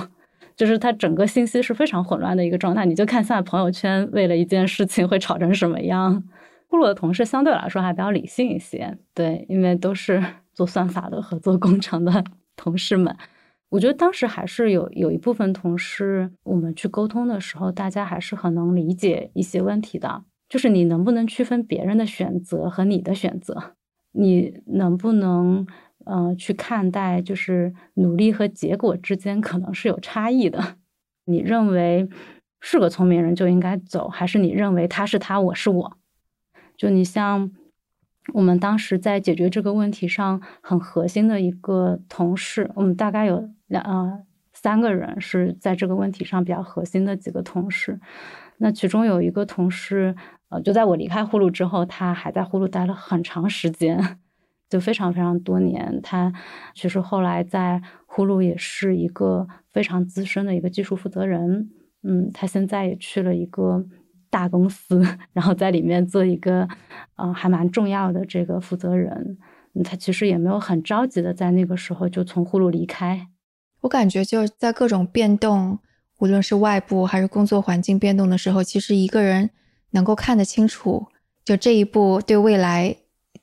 [0.55, 2.85] 就是他整个信息是非常混乱的一个状态。
[2.85, 6.23] 你就看现在朋友圈为了一件事情会吵成什么样。
[6.67, 10.21] 部落的同事相对来说还比较理性一些，对，因为都是
[10.53, 12.23] 做算法的和做工程的
[12.55, 13.15] 同事们。
[13.69, 20.23] 我觉得当时还是有有一部分同事，我们去沟通的时候，大家还是很能理解一些问题的。
[20.47, 23.75] 就是你能不能区分别人的选择和你的选择？
[24.17, 25.67] 你能不能
[26.05, 30.77] 呃去看待，就是努力和结果之间可能是有差异的？
[31.25, 32.07] 你认为
[32.61, 35.97] 是个聪明人就应该走，还是你认为他是他，我是我？
[36.77, 37.51] 就你像
[38.33, 47.99] 我们当时在解决这个问题上很核心的一个同事，我们大概有两呃三个人是在这个问题上比较核心的几个同事。
[48.59, 50.15] 那其中有一个同事。
[50.49, 54.19] 呃，就在我离开呼噜之后，他还在呼噜待了很长时间，
[54.69, 55.99] 就非常非常多年。
[56.03, 56.31] 他
[56.73, 61.71] 其实后来在呼噜也是一个非常资深的一个技术负责人。
[62.03, 63.83] 嗯，他现在也去了一个
[64.29, 65.01] 大公司，
[65.33, 66.67] 然后在里面做一个
[67.15, 69.37] 呃还蛮重要的这个负责人。
[69.83, 73.27] 他其实也没有很着急的在那个时候就从呼噜离开。
[73.81, 75.79] 我感觉就是在各种变动，
[76.19, 79.49] 无论是外部还是工作环境变动的时候，其实一个人。
[79.95, 81.07] 能够看得清楚，
[81.43, 82.95] 就这一步对未来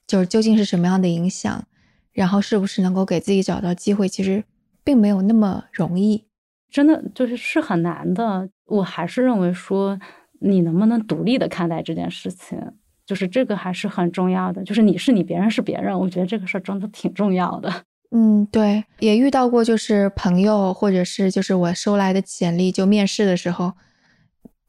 [0.07, 1.65] 就是究竟是什么样的影响，
[2.13, 4.45] 然后是不是能够给自己找到机会，其实
[4.85, 6.27] 并没有那么容易，
[6.71, 8.49] 真的就是是很难的。
[8.67, 9.99] 我还是认为说，
[10.41, 12.61] 你能不能独立的看待这件事情，
[13.07, 14.63] 就是这个还是很重要的。
[14.63, 17.85] 就是你是你，别人是别人，我觉得这个事儿真的挺重要的。
[18.15, 23.73] 嗯，对，也遇到过，就是朋友或者是就是我收来的简历，就面试的时候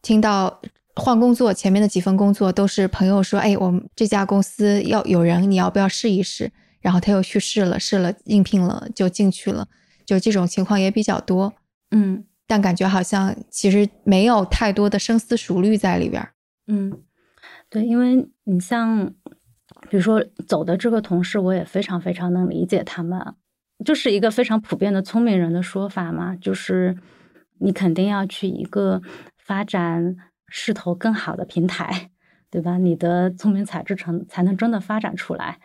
[0.02, 0.62] 听到。
[0.96, 6.52] 换工作前面的几份工作都是朋友说，哎，我们这家公司要有人，你要不要试一试？
[6.82, 9.68] 然后他又去试了，试了应聘了就进去了，
[10.06, 11.54] 就这种情况也比较多。
[11.92, 16.28] 嗯，但感觉好像其实没有太多的深思熟虑在里边。
[16.68, 17.00] 嗯，
[17.70, 19.12] 对，因为你像
[19.90, 23.34] 比如说走的这个同事，我也非常非常能理解他们，
[23.84, 26.98] 就是一个非常普遍的聪明人的说法嘛，就是
[27.60, 29.02] 你肯定要去一个
[29.38, 30.18] 发展。
[30.56, 32.12] 势头更好的平台，
[32.52, 32.78] 对吧？
[32.78, 35.58] 你的聪明才智成才能真的发展出来。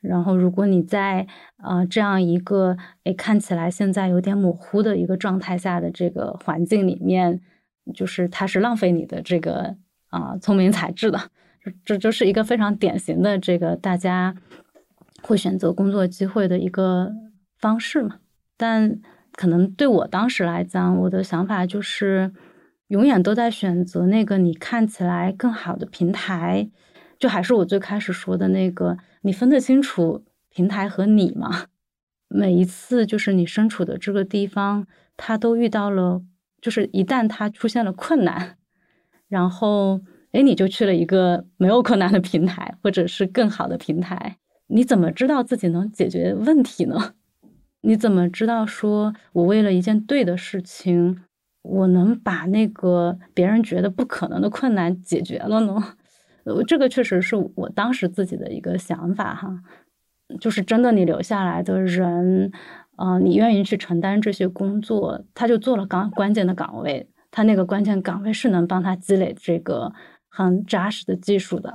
[0.00, 7.40] 然后，如果你在呃这样一个诶看起来现在有点模糊的一个状态下的这个环境里面，
[7.92, 9.76] 就是它是浪费你的这个
[10.10, 11.18] 啊聪明才智的。
[11.84, 14.32] 这就是一个非常典型的这个大家
[15.22, 17.10] 会选择工作机会的一个
[17.58, 18.20] 方式嘛。
[18.56, 19.00] 但
[19.32, 22.30] 可能对我当时来讲，我的想法就是。
[22.88, 26.70] 永远都在选择那个你看起来更好的平台，
[27.18, 31.66] 就还是我最开始说的那个，你分得清楚平台和你吗？
[32.28, 36.22] 每一次就是你身处的这个地方，它都遇到了，
[36.60, 38.56] 就是一旦它出现了困难，
[39.28, 40.00] 然后
[40.32, 47.14] 哎，你就去了一个没有困难的平台，或者是更好的平台，你怎么知道自己能解决问题呢？
[47.80, 51.22] 你怎么知道说我为了一件对的事情？
[51.68, 55.74] 我能把那个别人觉得不可能的困难解决了呢？
[56.44, 59.62] 呃，这个确实是我当时自己的一个想法哈，
[60.40, 62.52] 就是真的，你留下来的人，
[62.98, 69.92] 嗯，你愿意去承担这些工作，他就做了岗关键的岗位，他那个关键岗位是能帮他积累这个
[70.28, 71.74] 很扎实的技术的。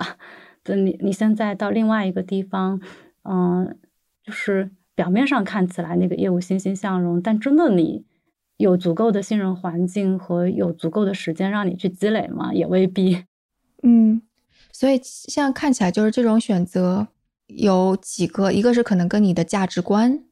[0.64, 2.80] 等你你现在到另外一个地方，
[3.24, 3.78] 嗯，
[4.24, 8.06] 就是表面上看起来那个业务欣欣向荣，但真的你。
[8.62, 12.54] 有足够的信任环境和有足够的时间让你去积累吗？
[12.54, 13.24] 也未必。
[13.84, 14.22] 嗯，
[14.72, 17.08] 所以现在看起来就是这种选择
[17.48, 20.24] 有几个，一个是可能跟你的价值观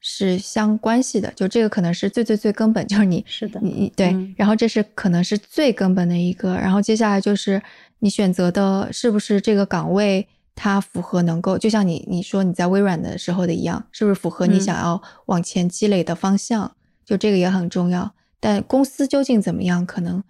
[0.00, 7.62] 是相关系的，就这个可能是最最最根本，就是你是的，你对，然后这是可能是最根本的一个，然后接下来就是
[8.00, 16.72] 你选择的是不是这个岗位，它符合能够，就像你你说你在微软的时候的一样，是不是符合你想要往前积累的方向？
[17.06, 20.22] 就这个也很重要，但公司究竟怎么样，可能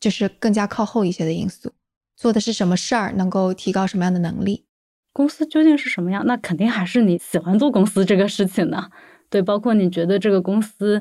[0.00, 1.72] 就是更加靠后一些的因素。
[2.16, 4.64] 做的是什么事儿，能够提高什么样的能力？
[5.12, 6.26] 公司究竟是什么样？
[6.26, 8.90] 那肯定还是你喜欢做公司这个事情呢。
[9.30, 11.00] 对，包括你觉得这个公司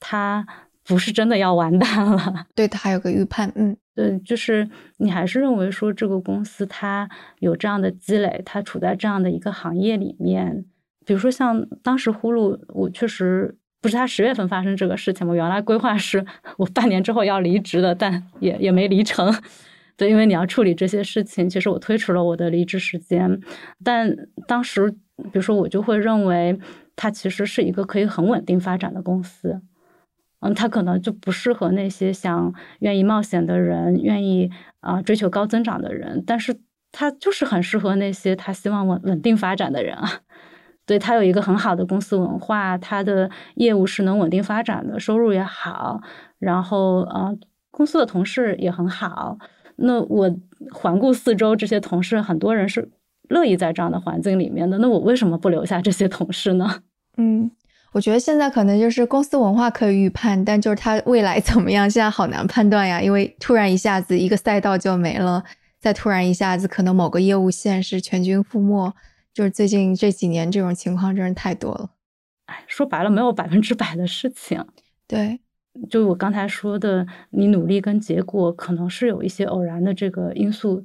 [0.00, 0.44] 它
[0.82, 3.52] 不是真的要完蛋了，对它还有个预判。
[3.54, 7.08] 嗯，对，就是你还是认为说这个公司它
[7.38, 10.64] 有这样的积累，它处在这样的一个行业里面。
[11.06, 13.56] 比如说像当时呼噜，我确实。
[13.84, 15.34] 不是他十月份发生这个事情吗？
[15.34, 16.24] 原来规划是
[16.56, 19.30] 我半年之后要离职的，但也也没离成。
[19.94, 23.38] 对，因为你要处理这些事情，其实我推迟了我的离职时间。
[23.84, 24.16] 但
[24.48, 26.58] 当时，比如说我就会认为
[26.96, 29.60] 它其实是一个可以很稳定发展的公司。
[30.40, 36.56] 嗯，他可能就不适合那些想愿意冒险的人，愿意啊追求高增长的人，但是
[36.90, 40.22] 他就是很适合那些他希望稳稳定发展的人啊。
[40.86, 46.00] 对他有一个很好的公司文化，他的业务是能稳定发展的，收入也好，
[46.38, 47.32] 然后啊，
[47.70, 49.38] 公司的同事也很好。
[49.76, 50.34] 那我
[50.72, 52.90] 环顾四周，这些同事很多人是
[53.28, 56.82] 乐意在这样的环境里面的，那我为什么不留下这些同事呢？
[57.16, 57.50] 嗯。
[57.92, 63.00] 我觉得现在可能就是公司文化可以预判，但就是它未来怎么样，现在好难判断呀。
[63.00, 65.44] 因为突然一下子一个赛道就没了，
[65.80, 68.92] 再突然一下子可能某个业务线是全军覆没，
[69.34, 71.90] 就是最近这几年这种情况真是太多了。
[72.46, 74.64] 哎，说白了没有百分之百的事情。
[75.08, 75.40] 对，
[75.90, 80.84] 就我刚才说的，你努力跟结果可能是有一些偶然的这个因素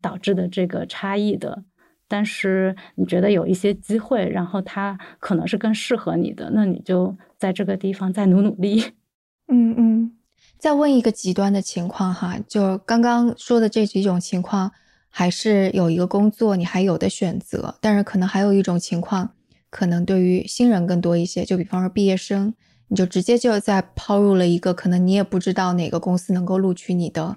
[0.00, 1.64] 导致的这个差异的。
[2.08, 8.92] 但是你觉得有一些机会，然后它可能是更适合你的，那你就在这个地方再努努力。
[9.48, 10.16] 嗯嗯。
[10.58, 14.70] 再问一个极端的情况哈，就刚刚说的这几种情况，
[15.12, 19.34] 还是有一个工作你还有的选择，但是可能还有一种情况，
[19.70, 22.52] 可能对于新人更多一些，就比方说毕业生，
[22.88, 27.36] 你就直接就在抛入了一个可能你也不知道哪个公司能够录取你的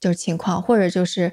[0.00, 1.32] 就是情况，或者就是。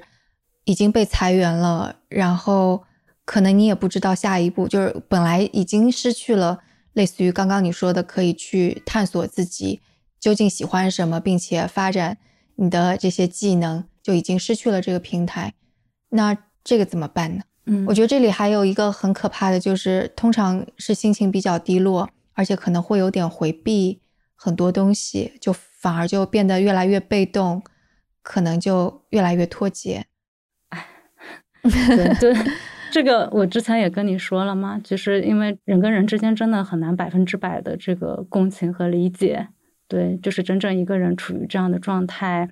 [0.64, 2.84] 已经被裁员了，然后
[3.24, 6.58] 可能你也不知道下一步，就是本来已经失去了
[6.92, 9.80] 类似于刚刚你说的可以去探索自己
[10.20, 12.18] 究竟喜欢什么，并且发展
[12.56, 15.54] 你的这些技能，就已经失去了这个平台。
[16.10, 17.42] 那这个怎么办呢？
[17.66, 24.00] 嗯，我觉得这里还有一个很可怕的就是，通常是心情比较低落，而且可能会有点回避
[24.34, 27.62] 很多东西，就反而就变得越来越被动，
[28.22, 30.06] 可能就越来越脱节。
[31.62, 32.34] 对 对，
[32.90, 39.48] 这个我之前也跟你说了嘛，就是因为人跟人之间真的很难百分之百的这个共情和理解。
[39.88, 42.48] 对，就是真正一个人处于这样的状态，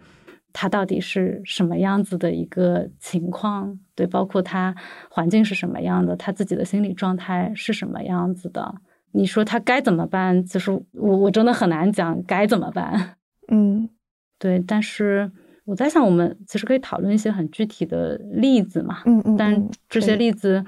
[0.59, 3.79] 他到底是什么样子的一个情况？
[3.95, 4.75] 对，包括他
[5.11, 8.75] 环境是什么样的，他自己的心理状态是什么样子的？
[9.13, 10.43] 你说他该怎么办？
[10.47, 13.17] 其实我我真的很难讲该怎么办。
[13.53, 13.91] 嗯，
[14.39, 15.31] 对，但是。
[15.67, 20.65] 我在想，我们其实可以讨论一些很具体的例子嘛，嗯嗯，但这些例子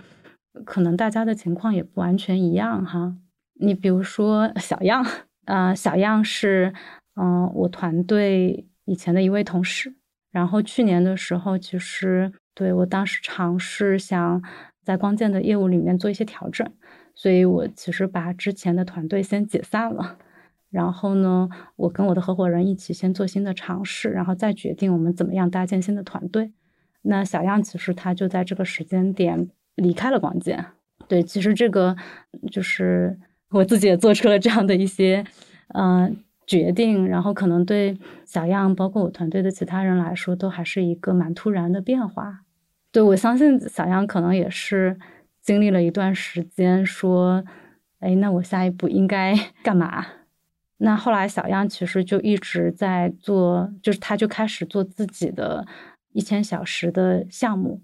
[0.65, 3.15] 可能大家的情况也不完全一样哈。
[3.61, 5.07] 你比如说小样，
[5.45, 6.75] 呃，小样是
[7.15, 9.95] 嗯我团队以前的一位同事，
[10.31, 14.43] 然后去年的时候，其实对我当时尝试想
[14.83, 16.67] 在光剑的业务里面做一些调整，
[17.15, 20.17] 所以我其实把之前的团队先解散了。
[20.71, 26.53] 然后呢，我跟我的合伙人一起先做新的尝试，然后再决定我们怎么样搭建新的团队。
[27.03, 30.65] 那小样其实他就在这个时间点离开了光剑。
[31.07, 31.95] 对，其实这个
[32.51, 33.19] 就是
[33.51, 35.25] 我自己也做出了这样的一些
[35.75, 36.17] 嗯
[36.49, 42.41] 决定，然后可能对小样包括我团队的其他人来说，都还是一个蛮突然的变化。
[42.91, 44.99] 对我相信小样可能也是
[45.43, 47.45] 经历了一段时间，说，
[48.01, 50.07] 哎，那我下一步应该 干嘛？
[50.79, 55.67] 那后来小样其实就一直在做，就是他就开始做自己的
[56.13, 57.83] 一千小时的项目，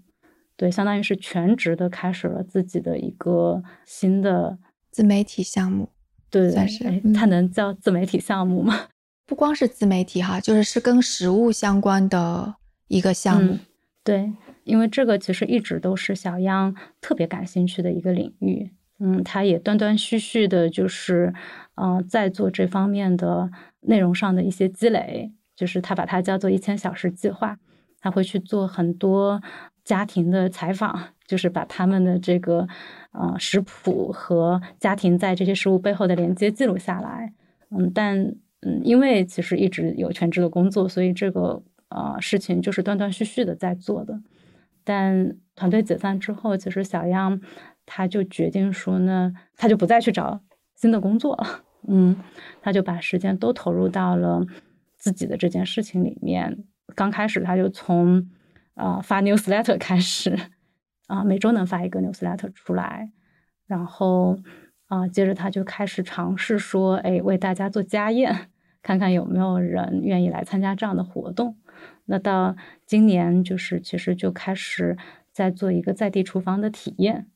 [0.56, 4.58] 对，相当于是全职的开始了自己的一个新的
[4.90, 5.90] 自媒体项目，
[6.34, 8.88] 对，算是，它能叫自媒体项目吗？
[9.24, 12.56] 不光是自媒体哈，就是是跟食物相关的
[12.88, 13.56] 一个项目，
[14.02, 14.32] 对，
[14.64, 18.72] 因为这个其实一直都是小央特别感兴趣的一个领域。
[18.98, 21.32] 嗯，他也断断续续的，就是，
[21.76, 23.50] 嗯，在做这方面的
[23.82, 27.58] 内容上的一些积累，就是他把它叫做一千小时计划，
[28.00, 29.40] 他会去做很多
[29.84, 32.68] 家庭的采访，就是把他们的这个，
[33.10, 37.32] 呃，食谱和家庭在这些食物背后的连接记录下来。
[37.70, 38.16] 嗯，但
[38.60, 44.20] 嗯，因为其实一直有全职的工作，所以这个呃事情就是断断续续的在做的。
[44.84, 47.40] 但团队解散之后，其实小样。
[47.86, 50.40] 他就决定说呢，他就不再去找
[50.74, 51.46] 新的工作了，
[51.86, 52.16] 嗯，
[52.62, 54.42] 他就把时间都投入到了
[54.96, 56.64] 自己的这件事情里面。
[56.94, 58.26] 刚开始他就从
[58.72, 60.34] 啊发 newsletter 开始，
[61.06, 63.10] 啊每周能发一个 newsletter 出来，
[63.66, 64.38] 然后
[64.86, 68.48] 啊接着他就开始尝试说，哎为大家做家宴，
[68.82, 71.56] 看看有没有人愿意来参加这样的活动。
[72.06, 74.96] 那到今年就是其实就开始
[75.32, 77.26] 在做一个在地厨房的体验。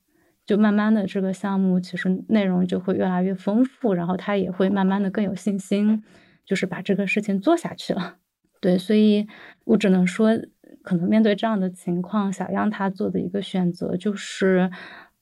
[0.47, 6.03] 就慢慢的，这个项目其实内容就会越来越丰富，然后他也会慢慢的更有信心，
[6.47, 8.17] 就是把这个事情做下去了。
[8.59, 9.29] 对，所以
[9.67, 10.31] 我只能说，
[10.83, 14.71] 可能面对这样的情况，小样他做的一个选择就是，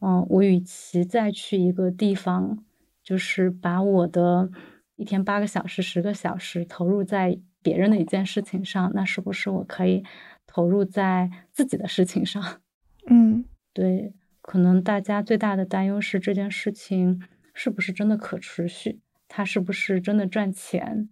[0.00, 2.64] 嗯，我与其再去一个地方，
[3.02, 4.50] 就是把我的
[4.96, 10.04] 一天八个小时、十个小时投入在别人的一件事情上，那是不是我可以
[10.46, 12.60] 投入在自己的事情上？
[13.10, 13.44] 嗯，
[13.74, 17.20] 对，可能大家最大的担忧是这件事情
[17.52, 21.08] 是不是真的可持续，它是不是真的赚钱？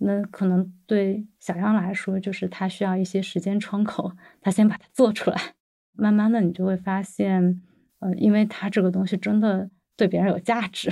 [0.00, 5.54] 那可能对小杨来说，就是他需要一些时间窗口，他先把它做出来，
[5.92, 7.60] 慢慢的你就会发现，
[7.98, 10.88] 呃，因为他这个东西真的对别人有价值，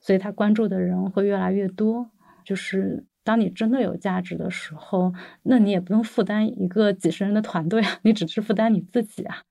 [0.00, 2.10] 所以他关注的人会越来越多。
[2.42, 9.42] 就是当你真的有价值的时候，那你也不用负担一个几十人的团队啊，你只是负担你自己啊。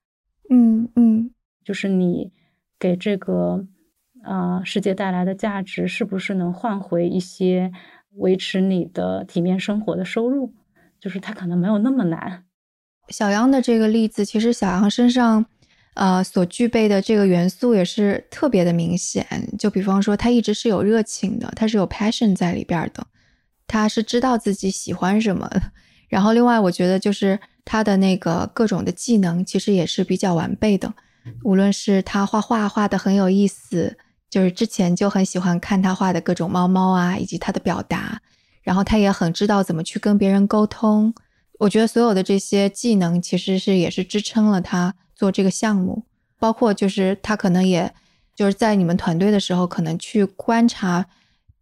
[0.50, 1.30] 嗯嗯，
[1.62, 2.32] 就是你
[2.80, 3.64] 给这个
[4.24, 7.70] 啊世界带来的价值，是不是能换回一些？
[8.18, 10.52] 维持你的体面生活的收入，
[11.00, 12.44] 就是它可能没有那么难。
[13.08, 15.46] 小杨的这个例子，其实小杨身上，
[15.94, 19.26] 呃，所具备的这个元素也是特别的明显。
[19.58, 23.06] 就比方说，他一直是有热情的，他是有 passion 在里边的，
[23.66, 25.50] 他是知道自己喜欢什么。
[26.08, 30.92] 然后，另外我觉得就是他的那个各种的技能，其实也是比较完备的。
[31.44, 33.96] 无论是他画画画的很有意思。
[34.30, 38.20] 就是之前就很喜欢看他画的各种猫猫啊，以及他的表达，
[38.62, 41.14] 然后他也很知道怎么去跟别人沟通。
[41.60, 46.04] 我觉得所有的这些技能其实是也是支撑了他做这个项目，
[46.38, 47.92] 包括就是他可能也
[48.34, 51.06] 就是在你们团队的时候，可能去观察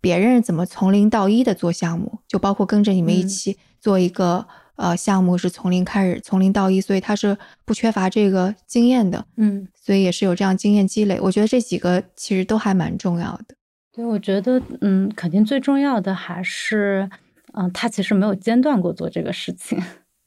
[0.00, 4.46] 别人怎么从零到一的做项目，就包括跟着你们一起做一个。
[4.76, 11.18] 呃，项目是从零开始，从零到一，所以他是不缺乏这个经验的，嗯，所以也是有这样经验积累。
[11.20, 13.54] 我觉得这几个其实都还蛮重要的。
[13.92, 17.08] 对，我觉得，嗯，肯定最重要的还是，
[17.54, 19.82] 嗯，他其实没有间断过做这个事情，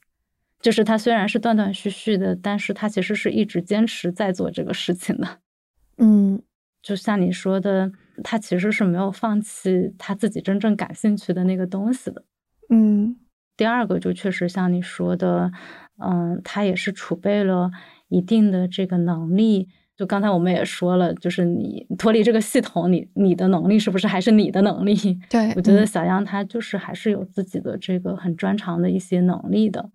[0.60, 5.38] 就是他虽然是断断续续的，但是他其实是一直坚持在做这个事情的。
[6.02, 6.41] 嗯，
[6.82, 7.91] 就像你说的，
[8.24, 12.24] 他其实是没有放弃他自己真正感兴趣的那个东西的。
[12.70, 13.16] 嗯。
[13.60, 15.51] 第二个就确实像你说的，
[15.97, 17.70] 嗯，他也是储备了
[18.07, 19.68] 一定的这个能力。
[19.97, 24.95] 就刚才我们也说了，就是你脱离这个系统，你你的能力是不是还是你的能力？
[25.30, 29.89] 对我觉得小杨他就是还是有自己的这个很专长的一些能力的。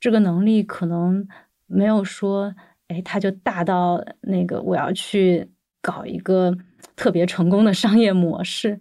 [0.00, 1.28] 这个能力可能
[1.66, 2.54] 没有说，
[2.88, 5.46] 哎，他就大到那个我要去
[5.82, 6.56] 搞一个
[6.96, 8.80] 特别成功的商业模式。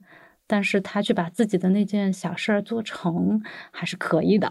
[0.51, 3.39] 但是他去把自己的那件小事儿做成，
[3.69, 4.49] 还是可以的，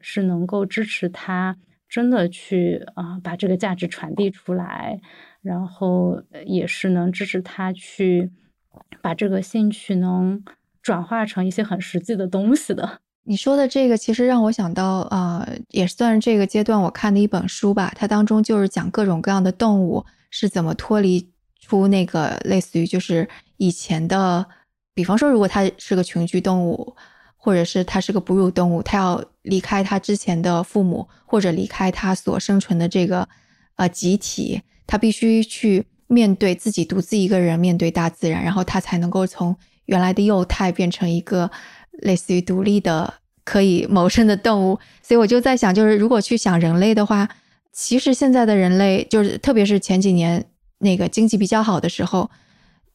[0.00, 1.56] 是能够支持他
[1.88, 5.00] 真的去啊把这个价值传递出来，
[5.42, 8.30] 然后也是能支持他去
[9.02, 10.40] 把这个兴趣能
[10.80, 13.00] 转化成一些很实际的东西的。
[13.24, 21.28] 你说的这个其实让我想到啊，也算是这个阶段我看的一本书吧，它当中就是讲各种各样的动物是怎么脱离
[21.60, 24.46] 出那个类似于就是以前的。
[24.94, 26.94] 比方说，如果它是个群居动物，
[27.36, 33.28] 或者是它是个哺乳动物，它要离开它之前的父母，或者离开它所生存的这个
[33.74, 41.50] 呃集体，它必须去面对自己独自一个人面对大自然，然后它才能够从原来的幼态变成一个
[41.90, 43.14] 类似于独立的
[43.44, 44.78] 可以谋生的动物。
[45.02, 47.28] 所以我就在想，就是如果去想人类的话，
[47.72, 50.46] 其实现在的人类，就是特别是前几年
[50.78, 52.30] 那个经济比较好的时候。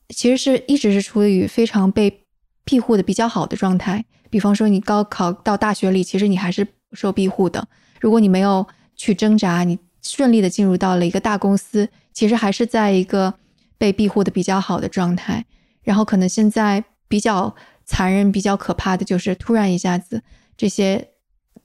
[0.10, 2.26] 其实是一直是处于非常被
[2.66, 4.06] 庇护的比较好的状态。
[4.30, 7.68] 比方说，你高考到大学里，其实你还是受庇护的。
[8.00, 13.34] 如果你没有去挣扎，你顺利的进入到了一个大公司，其实还是在一个
[13.78, 15.46] 被庇护的比较好的状态。
[15.82, 17.56] 然后可能现在比较
[17.86, 20.22] 残忍、比较可怕的就是，突然一下子
[20.56, 21.10] 这些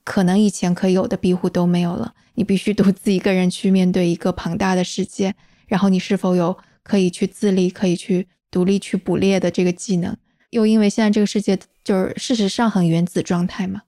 [0.04, 5.34] 可能以前可以有的庇护都没有了，你必须独自一个人去面对一个庞大的世界。
[5.66, 8.28] 然后你是否有可以去自立、可以去？
[8.50, 10.16] 独立去捕猎的这个技能，
[10.50, 13.82] 又因为现在这个世界就是事实上很原子状态嘛，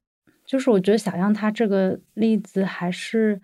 [0.45, 3.41] 就是我觉得小样他这个例子还是，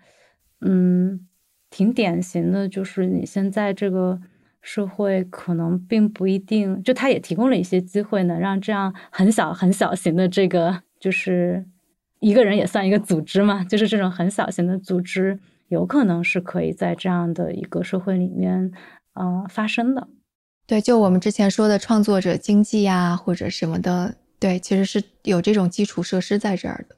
[0.59, 1.25] 嗯，
[1.69, 2.67] 挺典型的。
[2.67, 4.19] 就是你现在这个
[4.61, 11.65] 社会可能并不一定，就他也提供了一些机会，能让这样很小很小型的这个，就是
[12.19, 15.39] 一个人也算一个组织嘛，就是这种很小型的组织，
[15.69, 18.73] 有可能是可以在这样的一个社会里面
[19.13, 20.07] 啊发生的。
[20.65, 26.95] 对，就我们之前说的创作者经济呀，或者什么的，对，其实是有这种基础设施在这儿的。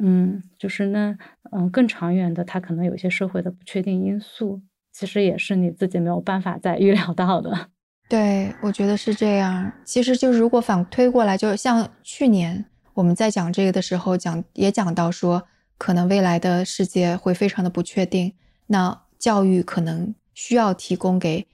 [0.00, 1.16] 嗯，就是那，
[1.50, 7.70] 嗯，更长远的，它可能有些社会的不确定因素，其实也是你自己没有办法再预料到的。
[8.08, 9.72] 对，我觉得是这样。
[9.84, 15.42] 其实就是如果反推过来，就像去年我们在讲这个的时候，讲也讲到说，
[15.76, 18.34] 可能未来的世界会非常的不确定，
[18.68, 21.48] 那教育可能需要提供给。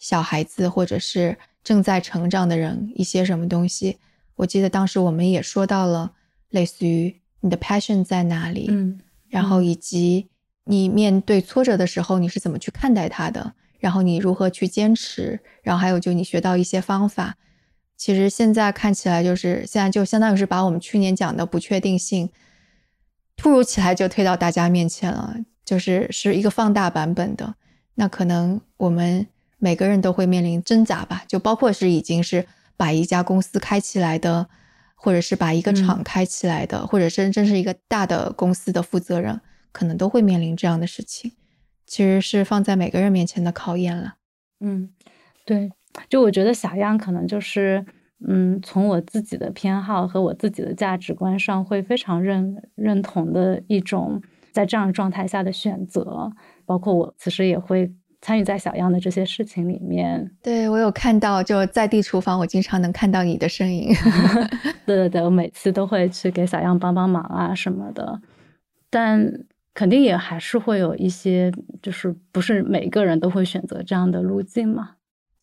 [0.00, 3.98] 小孩子或者是正在成长的人，一些什么东西，
[4.34, 6.14] 我记得当时我们也说到了，
[6.48, 8.98] 类似于你的 passion 在哪里，嗯，
[9.28, 10.28] 然后以及
[10.64, 17.36] 你面对挫折的时候你是怎么去看待它的，然后你如何去坚持，然后还有就你学到一些方法。
[17.96, 22.30] 其实现在看起来就是现在就相当于是把我们去年讲的不确定性，
[23.36, 27.56] 突如其来就推到大家面前了，就是是一个放大版本的。
[27.96, 29.26] 那可能我们
[29.60, 32.44] 每个人都会面临挣扎吧，就包括是已经是
[32.76, 34.48] 把一家公司开起来的，
[34.96, 39.40] 或者是把一个厂开起来的，或者是真是一个大的公司的负责人，
[39.70, 41.32] 可能都会面临这样的事情。
[41.86, 44.14] 其实是放在每个人面前的考验了。
[44.60, 44.90] 嗯，
[45.44, 45.70] 对。
[46.08, 47.84] 就我觉得小样可能就是，
[48.28, 56.30] 嗯，从我自己的偏好和我自己的价值观上会非常认认同的一种在这样状态下的选择，
[56.64, 60.30] 包括我其实也会参与在小样的这些事情里面。
[60.42, 63.94] 对我有看到，就在地厨房，我经常能看到你的身影。
[64.86, 68.20] 对对对，我每次都会去给小样帮帮忙啊什么的，
[68.90, 69.30] 但
[69.72, 74.96] 肯定也还是会有一些，就是不是每个人都会选择这样的路径嘛。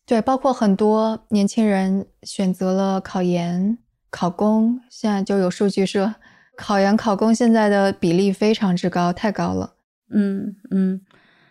[0.06, 3.76] 对，包括很多年轻人选择了考研、
[4.10, 6.14] 考公，现在就有数据说，
[6.56, 9.74] 考研、考公现在的比例非常之高，太高了。
[10.10, 11.00] 嗯嗯，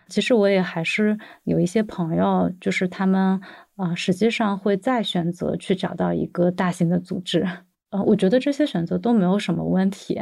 [0.10, 3.40] 其实我也还是有一些朋友，就是他们
[3.76, 7.48] 啊，实际上会再选择去找到一个大型的组织。
[7.90, 10.20] 呃，我觉得这些选择都没有什么问题，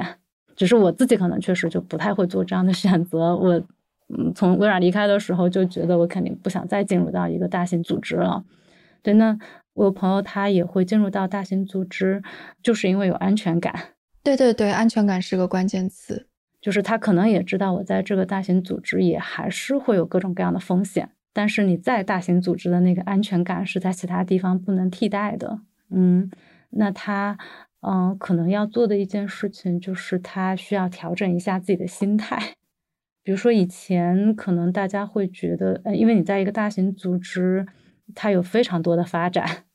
[0.56, 3.36] 只是我自己可能确实就不太会做这样的选择。
[3.36, 3.62] 我。
[4.08, 8.46] 嗯，从微软离开的时候就觉得我肯定不想再进入到一个大型组织了。
[9.02, 9.36] 对，那
[9.74, 12.22] 我朋友他也会进入到大型组织，
[12.62, 13.74] 就是因为有安全感。
[14.22, 16.28] 对对对，安全感是个关键词。
[16.66, 25.60] 就是他可能也知道我在这个大型组织也还是会有各种各样的风险，但是你在大型组织的那个安全感是在其他地方不能替代的。
[25.92, 26.32] 嗯，
[26.72, 27.38] 那他
[27.82, 32.56] 嗯可能要做的一件事情就是他需要调整一下自己的心态。
[33.22, 37.68] 比如说，以前可能大家会觉得，因为你在一个大型组织，
[38.16, 39.66] 它有非常多的发展，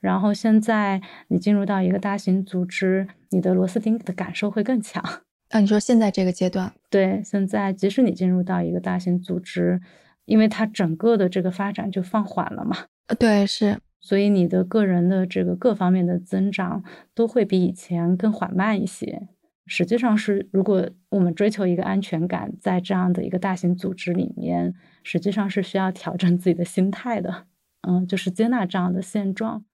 [0.00, 5.04] 然后现在你进入到一个大型组织，你的螺丝钉的感受会更强。
[5.50, 6.72] 啊，你说现在这个阶段？
[6.88, 9.80] 对，现在即使你进入到一个大型组织，
[10.24, 12.76] 因为它整个的这个发展就放缓了嘛。
[13.08, 16.84] 呃，对，是，所以你的个人的这个各方面的增长
[17.14, 19.28] 都会比以前更缓慢一些。
[19.66, 27.46] 实际上是，如果我们追求一个安全感，在这样的一个大型组织里面，实际上是需要调整自己的心态的。
[27.82, 29.64] 嗯，就是接纳这样的现状。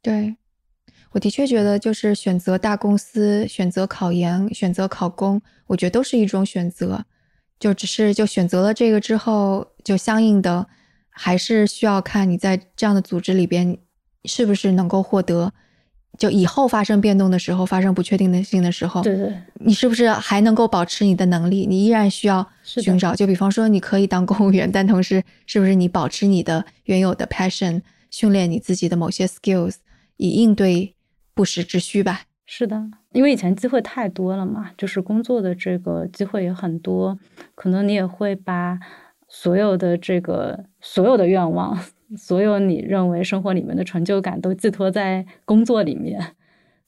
[0.00, 0.36] 对，
[1.16, 7.06] 我的确觉得，就是选择大公司、选择考研、选择考公，我觉得都是一种选择。
[7.58, 10.66] 就只是就选择了这个之后，就相应的
[11.08, 13.78] 还是需要看你在这样的组织里边
[14.26, 15.54] 是不是能够获得。
[16.18, 21.64] 就以后发生变动的时候，发生不确定性的时候，对对，你是不是还能够保持你的能力？
[21.66, 23.14] 你依然需要寻找。
[23.14, 29.76] 就比方说，你可以当公务员，但同时是不是你保持你的原有的 passion，训练你自己的某些 skills，
[30.18, 30.94] 以应对
[31.36, 32.22] 不时之需吧？
[32.46, 37.18] 是的，因为以前机会太多了嘛，就是工作的这个机会也很多，
[37.54, 38.78] 可能你也会把
[39.28, 41.78] 所有的这个所有的愿望。
[42.16, 46.36] 所有你认为生活里面的成就感都寄托在工作里面，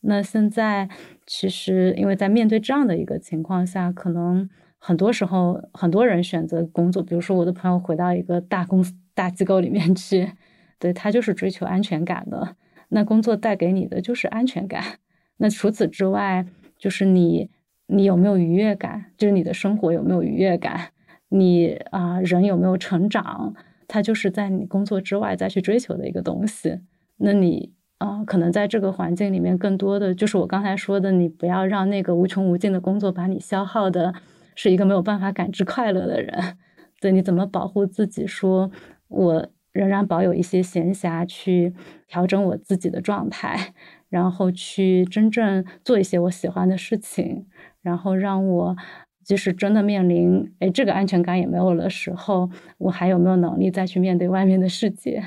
[0.02, 0.88] 那现在
[1.26, 10.30] 其实因为在面对这样的一个情况下，可能很多时候很多人选择工作，比如说我的朋友回到一个大公司、大机构里面去，
[10.78, 12.54] 对他就是追求安全感的。
[12.88, 14.82] 那工作带给你的就是安全感。
[15.38, 16.46] 那除此之外，
[16.78, 17.50] 就是你
[17.86, 19.12] 你有没有愉悦感？
[19.16, 20.90] 就是你的生活有没有愉悦感？
[21.28, 23.54] 你啊，人有没有成长？
[23.86, 26.80] 它就是在你工作之外再去追求的一个东西。
[27.16, 34.14] 那你啊，可能在这个环境里面，更多的就是我刚才说的，你不要让那个无穷无尽的工作把你消耗的，
[34.54, 36.56] 是一个没有办法感知快乐的人。
[37.00, 38.26] 对，你怎么保护自己？
[38.26, 38.70] 说
[39.08, 39.48] 我
[39.78, 41.72] 仍然保有一些闲暇，去
[42.06, 43.72] 调整我自己的状态，
[44.08, 47.46] 然后去真正做一些我喜欢的事情，
[47.80, 48.76] 然后让我。
[49.24, 52.48] 即使真的面临哎，这个安全感也没有的时候，
[52.78, 55.22] 我还有没有能力再去面对外面的世界？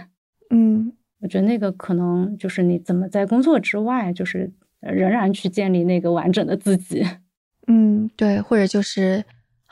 [0.49, 7.05] 嗯，我觉得那个可能就是你怎么在工作之外，就是仍然去建立那个完整的自己。
[7.67, 9.23] 嗯，对，或者就是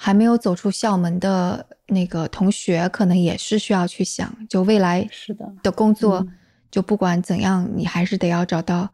[0.02, 6.26] 还没有走出校门的那个同学，可能也是需要去想，就未来是的的工作，
[6.72, 8.89] 就不管怎样，你还是得要找到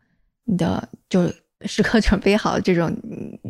[0.46, 1.32] 你的就。
[1.66, 2.94] 时刻 准备好这种，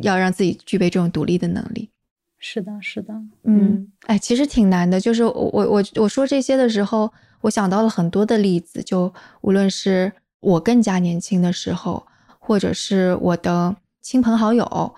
[0.00, 1.90] 要让自己具备这种独立的能力。
[2.38, 4.98] 是的，是的，嗯，哎，其实挺难的。
[4.98, 8.82] 就是我我我说这些的时候，我想到了很多的例子。
[8.82, 12.06] 就无论是我更加年轻的时候，
[12.38, 14.94] 或者是我的亲朋好友，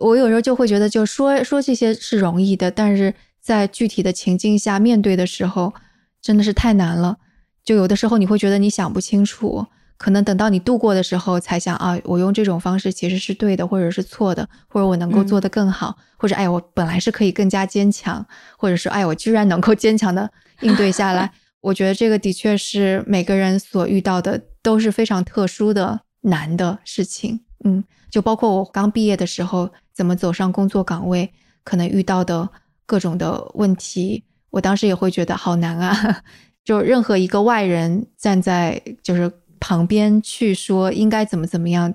[0.00, 5.72] 我有时候就会觉得，就说说这些是容易的，但是在具体的情境下面对的时候，
[6.20, 7.18] 真的是太难了。
[7.62, 9.66] 就有的时候你会觉得你想不清楚，
[9.98, 18.26] 可能等到你度过的时候才想啊，我用这种方式其实是对的，或者是错的，或者我能够做得更好，或者哎，我本来是可以更加坚强，
[18.56, 20.30] 或者说哎，我居然能够坚强的
[20.62, 21.30] 应对下来。
[21.60, 26.00] 我觉得这个的确是每个人所遇到的都是非常特殊的。
[26.22, 31.32] 难的事情，嗯，就包括我刚毕业的时候，怎么走上工作岗位，
[31.62, 32.48] 可能遇到的
[32.84, 36.22] 各种的问题，我当时也会觉得好难啊。
[36.64, 41.94] 就任何一个外人站在就是旁边去说应该怎么怎么样，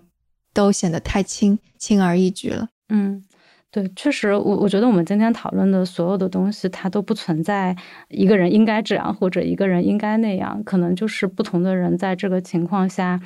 [0.53, 2.69] 都显得太轻轻而易举了。
[2.89, 3.23] 嗯，
[3.69, 7.75] 对，确实，我我觉得我们今天讨论的所有的东西，它都不存在
[8.09, 13.21] 一个人应该这样或者一个人应该那样，可能就是不同的人在这个情况下。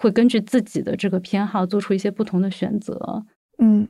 [0.00, 3.22] 会根据自己的这个偏好做出一些不同的选择，
[3.58, 3.86] 嗯，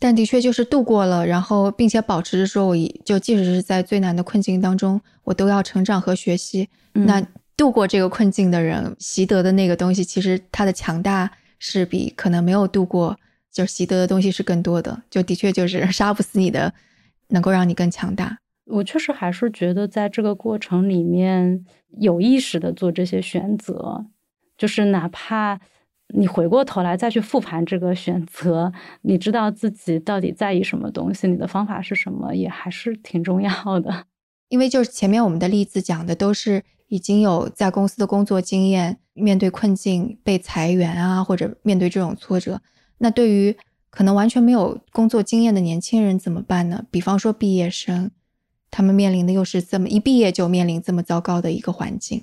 [0.00, 6.68] 但的确就是度过了，然后并且保持着说，我就即使是在最难的困境当中，我都要成长和学习。
[6.94, 7.24] 那
[7.56, 11.30] 度过这个困境的人习得的那个东西，其实它的强大
[11.60, 13.16] 是比可能没有度过
[13.52, 15.00] 就习得的东西是更多的。
[15.08, 16.74] 就的确就是 杀不死你的，
[17.28, 18.36] 能够让你更强大。
[18.64, 21.64] 我确实还是觉得在这个过程里面
[22.00, 24.06] 有意识的做这些选择。
[24.56, 25.60] 就是哪怕
[26.14, 34.06] 你回过头来再去复盘这个选择，你知道自己到底在意什么东西，你的方法是什么，也还是挺重要的。
[34.48, 42.60] 因为就是前面我们的例子讲的都是已经有在公司的工作经验，面对困境被裁员啊，或者面对这种挫折，
[42.98, 43.56] 那对于
[43.90, 46.84] 可能完全没有工作经验的年轻人怎么办呢？
[46.90, 48.12] 比方说毕业生，
[48.70, 52.22] 他们面临的又是这么一毕业就面临这么糟糕的一个环境。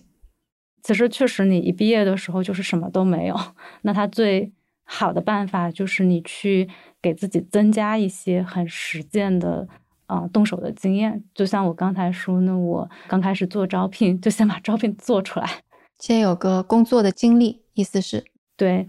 [0.84, 3.36] 其实确实，你一毕业的时候就是什么都没有。
[3.84, 4.52] 那他最
[4.84, 6.70] 好的办法就是你去
[7.02, 9.66] 给自己增加一些很实践的
[10.08, 11.24] 啊动手的经验。
[11.34, 15.50] 就像我刚才说，那我刚开始做招聘， 就先把招聘做出来，
[15.98, 17.62] 先有个工作的经历。
[17.76, 18.26] 意思是，
[18.58, 18.86] 对，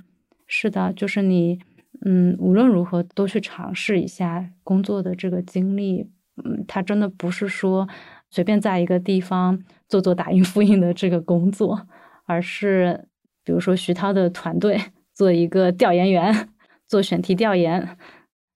[0.49, 1.61] 是的，就是你
[2.05, 6.11] 嗯，无论如何都去尝试一下工作的这个经历。
[6.45, 7.88] 嗯，他真的不是说。
[8.35, 11.87] 随便在一个地方做做打印 复印的这个工作，
[12.24, 13.07] 而是
[13.45, 14.76] 比如说徐涛的团队
[15.12, 16.49] 做一个调研员，
[16.89, 17.97] 做选题调研。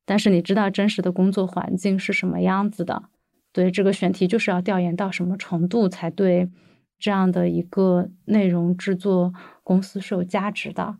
[0.04, 3.04] 但是你知道真实的工作环境是什么样子的？
[3.52, 6.50] 对这个选题就是要调研到什么程度才对
[6.98, 10.96] 这样的一个内容制作公司是有价值的？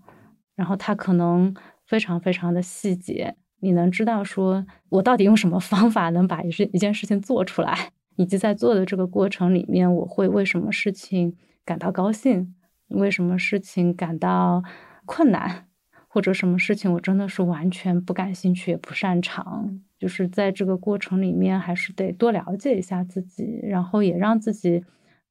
[0.55, 1.53] 然后它可能
[1.85, 7.91] 非常非常的细节，你能知道说我到底用什么方法能把一事一件事情做出来？
[8.19, 12.53] 以及在做的这个过程里面，我会为什么事情感到高兴，
[12.89, 14.61] 为什么事情感到
[15.07, 15.69] 困难，
[16.09, 19.81] 或者什么事情我真的是完全不感兴趣也不擅长。
[20.01, 24.85] 就是在这个过程里面，还是得多了解一下自己，然后也让自己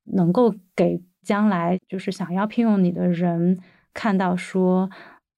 [0.05, 3.59] 能够给将来就是想要聘用你的人
[3.93, 4.89] 看到，说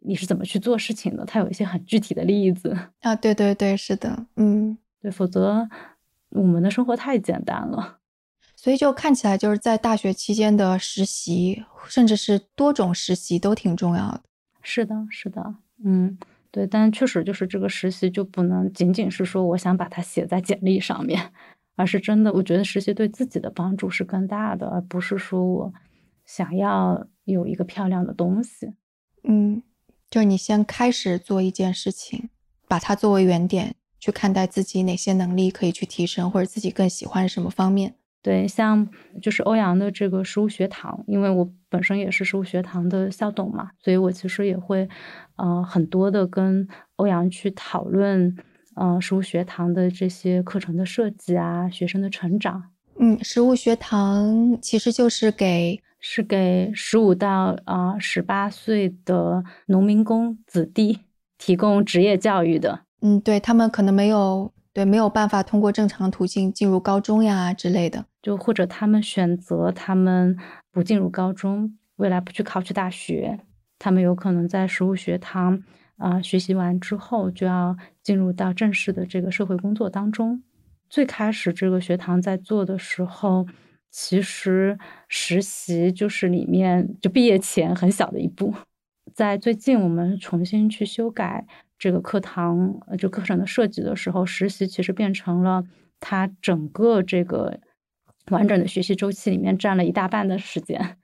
[0.02, 1.26] 你是怎么去做事情的。
[1.26, 5.68] 他有一些很具体的例子啊，对对对，是的，嗯，对，否则。
[6.30, 8.00] 我们的生活太简单了，
[8.56, 14.22] 所以就看起来就是在大学期间的实习，甚至是多种实习都挺重要的。
[14.62, 16.18] 是的，是的，嗯，
[16.52, 21.32] 对，但确实就是这个实习就不能仅仅是说我想把它写在简历上面，
[21.76, 25.74] 而是真的，我觉得实习对自己的帮助是更大的，而不是说我
[26.26, 28.74] 想要有一个漂亮的东西。
[29.24, 29.64] 嗯，
[30.10, 32.30] 就是你先开始做一件事情，
[32.68, 33.76] 把它作为原点。
[34.00, 37.96] 去看待自己哪些能力可以去提升，或者自己更喜欢什么方面？
[38.22, 38.86] 对，像
[39.22, 44.88] 就是欧阳的这个食物学堂，因为我本身也是食物学堂的校董嘛，所以我其实也会，
[45.38, 48.36] 呃，很多的跟欧阳去讨论，
[48.76, 52.62] 呃，食物学堂的这些课程的设计啊，学生的成长。
[53.00, 61.00] 嗯，食物学堂其实就是给是给十五到啊十八岁的农民工子弟
[61.38, 62.82] 提供职业教育的。
[63.02, 70.38] 嗯，对他们可能没有对没有办法通过正常途径进入高中呀之类的，就或者他们选择他们
[70.72, 73.40] 不进入高中，未来不去考取大学，
[73.78, 75.64] 他们有可能在食物学堂
[75.98, 80.44] 啊学习完之后就要进入到正式的这个社会工作当中。
[80.90, 83.46] 最开始这个学堂在做的时候，
[83.90, 84.78] 其实
[85.08, 88.54] 实习就是里面就毕业前很小的一步，
[89.14, 91.46] 在最近我们重新去修改。
[91.80, 95.64] 这个课堂，呃，就课程的设计的时候，实习其实变成了
[96.00, 97.60] 他整个这个
[98.30, 100.98] 完整的学习周期里面占了一大半的时间，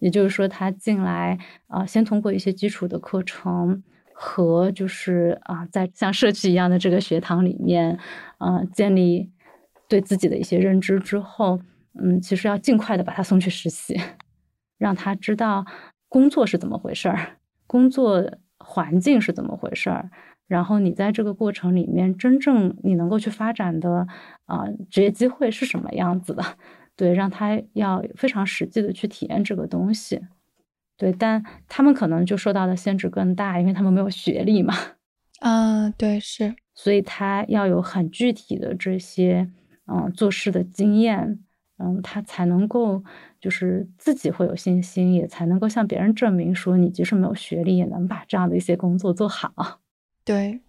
[0.00, 7.98] 也就是说，他进来啊，先通过一些基础的课程和就是啊，在像社区一样的这个学堂里面，
[8.38, 9.30] 啊，建立
[9.88, 11.60] 对自己的一些认知之后，
[12.02, 13.98] 嗯，其实要尽快的把他送去实习，
[14.76, 15.64] 让他知道
[16.08, 20.10] 工作是怎么回事儿，工作环境是怎么回事儿，
[20.46, 24.06] 然后你在这个过程里面真正你能够去发展的
[24.46, 26.42] 啊职业机会是什么样子的。
[26.96, 30.18] 对，让他要非常实际的去体验这个东西，
[30.96, 34.72] 对，但他们可能就受到的限制更大，因为他们没有学历嘛。
[35.40, 39.50] 啊，对，是，所以他要有很具体的这些，
[39.86, 41.38] 嗯，做事的经验，
[41.78, 43.02] 嗯，他才能够
[43.40, 49.80] 就是自己会有信心，也才能够向别人证明说，你即使没有学历，也能把这样的一些工作做好。
[50.24, 50.60] 对，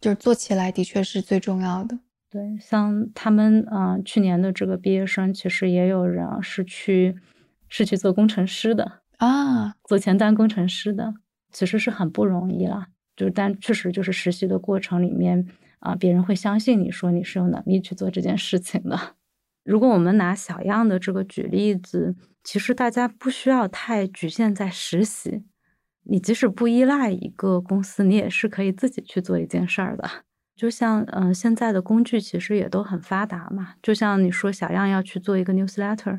[0.00, 1.98] 就是做起来的确是最重要的。
[2.28, 7.16] 对，像他们嗯，去年的这个毕业生，其实也有人是去
[7.68, 11.14] 是去做工程师的啊，做前端工程师的，
[11.52, 12.88] 其实是很不容易啦。
[13.16, 15.46] 就是但确实就是实习的过程里面
[15.80, 18.98] 啊，别人会相信你说你是有能力去做这件事情的。
[19.64, 25.44] 如果我们拿小样的这个举例子，其实大家不需要太局限在实习，
[26.04, 30.08] 你即使不依赖一个公司，你也是可以自己去做一件事儿的。
[30.56, 33.74] 就像嗯，现在的工具其实也都很发达嘛。
[33.82, 36.18] 就像你说小样要去做一个 newsletter，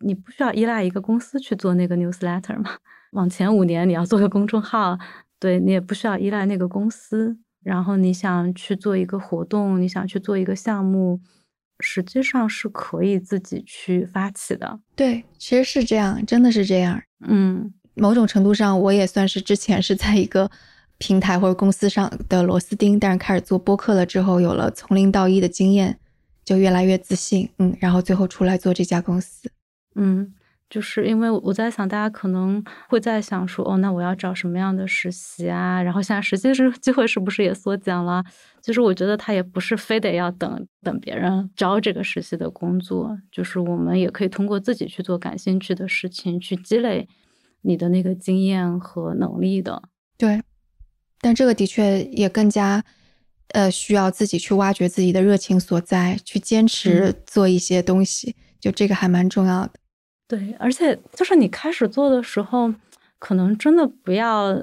[0.00, 2.76] 你不需要依赖一个公司去做那个 newsletter 嘛。
[3.12, 4.98] 往前五年你要做个公众号，
[5.38, 7.38] 对你也不需要依赖那个公司。
[7.62, 11.20] 然后你想去做一个活动，你想去做一个项目，
[11.80, 14.80] 实际上是可以自己去发起的。
[14.94, 17.00] 对，其实是这样，真的是这样。
[17.26, 20.50] 嗯，某种程度上，我也算是之前是在一个。
[21.00, 25.96] 平台或者公司上的螺丝钉，但是开始做播客了之后，有了从零到一的经验，
[26.44, 29.48] 就越来越自信，嗯，然后最后出来做这家公司，
[29.94, 30.34] 嗯，
[30.70, 35.82] 就是因为我在想，大家可能会在想说，哦，那我要找什么样的实习啊？
[35.82, 38.22] 然后现在实习是机会是不是也缩减了？
[38.60, 47.08] 其实我觉得他也不是非得要等等别人招这个实习的工作，就是我们也可以通过自己去做感兴趣的事情，去积累
[47.62, 49.82] 你的那个经验和能力的，
[50.16, 50.42] 对。
[51.20, 52.84] 但这个的确也更加，
[53.48, 59.77] 呃，需要自己去挖掘自己的热情所在，去坚持做一些东西，就这个还蛮重要的。
[60.28, 62.72] 对，而且就是你开始做的时候，
[63.18, 64.56] 可能真的不要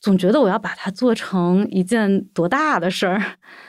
[0.00, 3.20] 总觉得我要把它做成一件多大的事儿，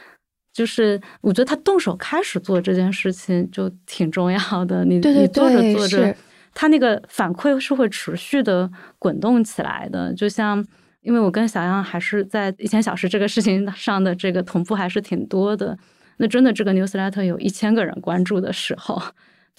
[0.54, 4.86] 就是我觉得他动手开始做这件事情就挺重要的。
[4.86, 6.16] 你你做着做着，
[6.54, 8.70] 他那个反馈是会持续的
[9.00, 10.66] 滚动起来的，就像。
[11.02, 15.76] 因为我跟小样还是在一千小时这个事情上的这个同步还是挺多的，
[16.18, 19.02] 那真的这个 newsletter 有一千个人关注的时候，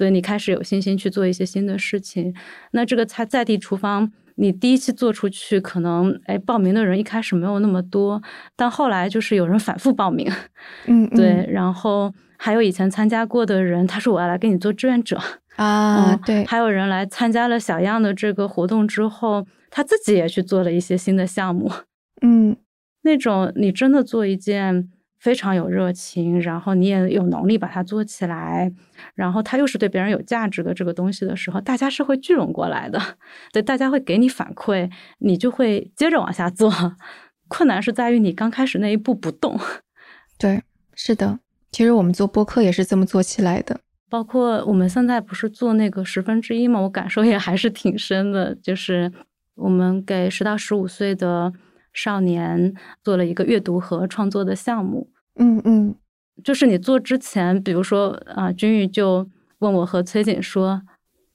[0.01, 2.35] 对你开始有信心去做一些新的事情。
[2.71, 8.23] 那这个在在地厨房，你第一期做出去，可能哎报名的人一开始没有那么多，
[8.57, 10.27] 但后来就是有人反复报名，
[10.87, 15.21] 嗯，对，然后还有以前参加过的人，他说我要来给你做志愿者
[15.57, 19.47] 啊，对，还有人来参加了小样的这个活动之后。
[19.73, 21.71] 他自己也去做了一些新的项目，
[22.23, 22.57] 嗯，
[23.03, 24.91] 那种你真的做一件
[25.21, 28.73] 非常有热情，然后你也有能力把它做起来，
[29.15, 32.99] 然后它又是对别人有价值的这个东西的时候，大家是会聚拢过来的，
[33.53, 36.73] 对，大家会给你反馈，你就会接着往下做。
[37.49, 39.59] 困难是在于你刚开始那一步不动。
[40.39, 40.63] 对，
[40.95, 41.39] 是的，
[41.71, 49.13] 其实我们做播客也是这么做起来的，包括我们现在不是做那个十分之一嘛，我感受也还是挺深的，就是。
[49.57, 51.53] 我们给十到十五岁的
[51.93, 55.11] 少年做了一个阅读和创作的项目。
[55.37, 55.95] 嗯嗯，
[56.45, 59.29] 就是你做之前，比如说啊，君玉就
[59.61, 60.83] 问我和崔锦说：“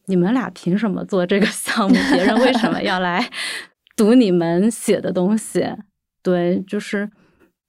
[0.08, 1.96] 你们俩凭什么做这个项目？
[2.12, 3.30] 别人为什么要来
[3.96, 5.66] 读你们写的东西？”
[6.22, 7.10] 对，就是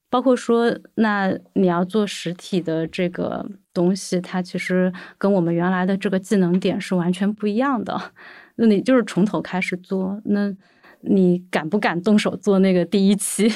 [0.09, 8.13] 包括说，那你要做实体的这个东西，它其实跟我们原来的这个技能点是完全不一样的。
[8.57, 10.51] 那你就是从头开始做，那
[11.09, 13.53] 你敢不敢动手做那个第一期？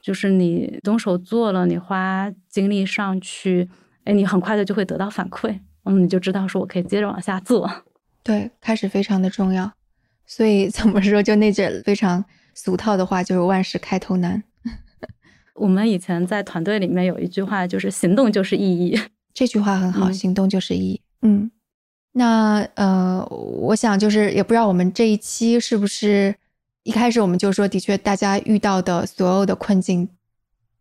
[0.00, 3.68] 就是你动手做了，你花精力上去，
[4.04, 7.70] 哎，你很快的就会得到反馈，嗯，你就知道说我可以接着往下做。
[8.24, 9.72] 对，开始非常的重要。
[10.26, 14.42] 所以怎么说，就那句非常俗套的话，就是万事开头难。
[15.54, 18.98] 我们以前在团队里面有一句话，就是行动就是意义。
[19.32, 21.00] 这句话很好，行动就是意义。
[21.22, 21.50] 嗯。
[22.14, 26.34] 那呃，我想就是也不知道我们这一期是不是
[26.84, 30.08] 一开始我们就说，的确大家遇到的所有的困境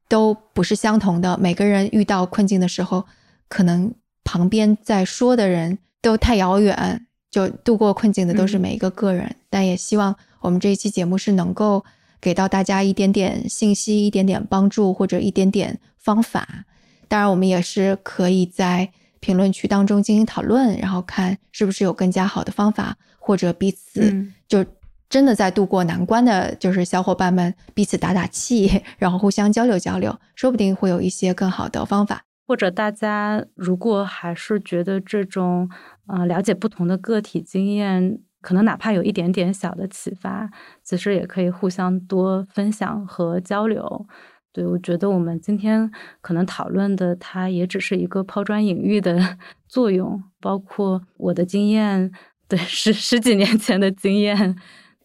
[0.07, 1.37] 都不是相同的。
[1.37, 3.05] 每个人遇到困境的时候，
[3.47, 3.93] 可能
[4.23, 11.85] 旁边在说的人都太遥远，就度过困境的都是每一个个人，但也希望我们这一期节目是能够
[12.19, 16.65] 给到大家一点点信息、一点点帮助或者一点点方法。
[17.07, 24.65] 当然，我们也是可以在评论区当中进行讨论，然后看是不是有更加好的方法，或者彼此就
[25.12, 32.24] 真的在度过难关的，就是小伙伴们彼此打打气， 然后互相交流交流，说不定会有一些更好的方法。
[32.47, 35.70] 或者大家如果还是觉得这种，
[36.07, 40.49] 呃，了解不同的个体经验，可能哪怕有一点点小的启发，
[40.82, 44.07] 其实也可以互相多分享和交流。
[44.53, 45.91] 对我觉得我们今天
[46.22, 49.38] 可能讨论的，它也只是一个抛砖引玉的
[49.68, 52.12] 作用，包括我的经验，
[52.47, 54.55] 对十十几年前的经验。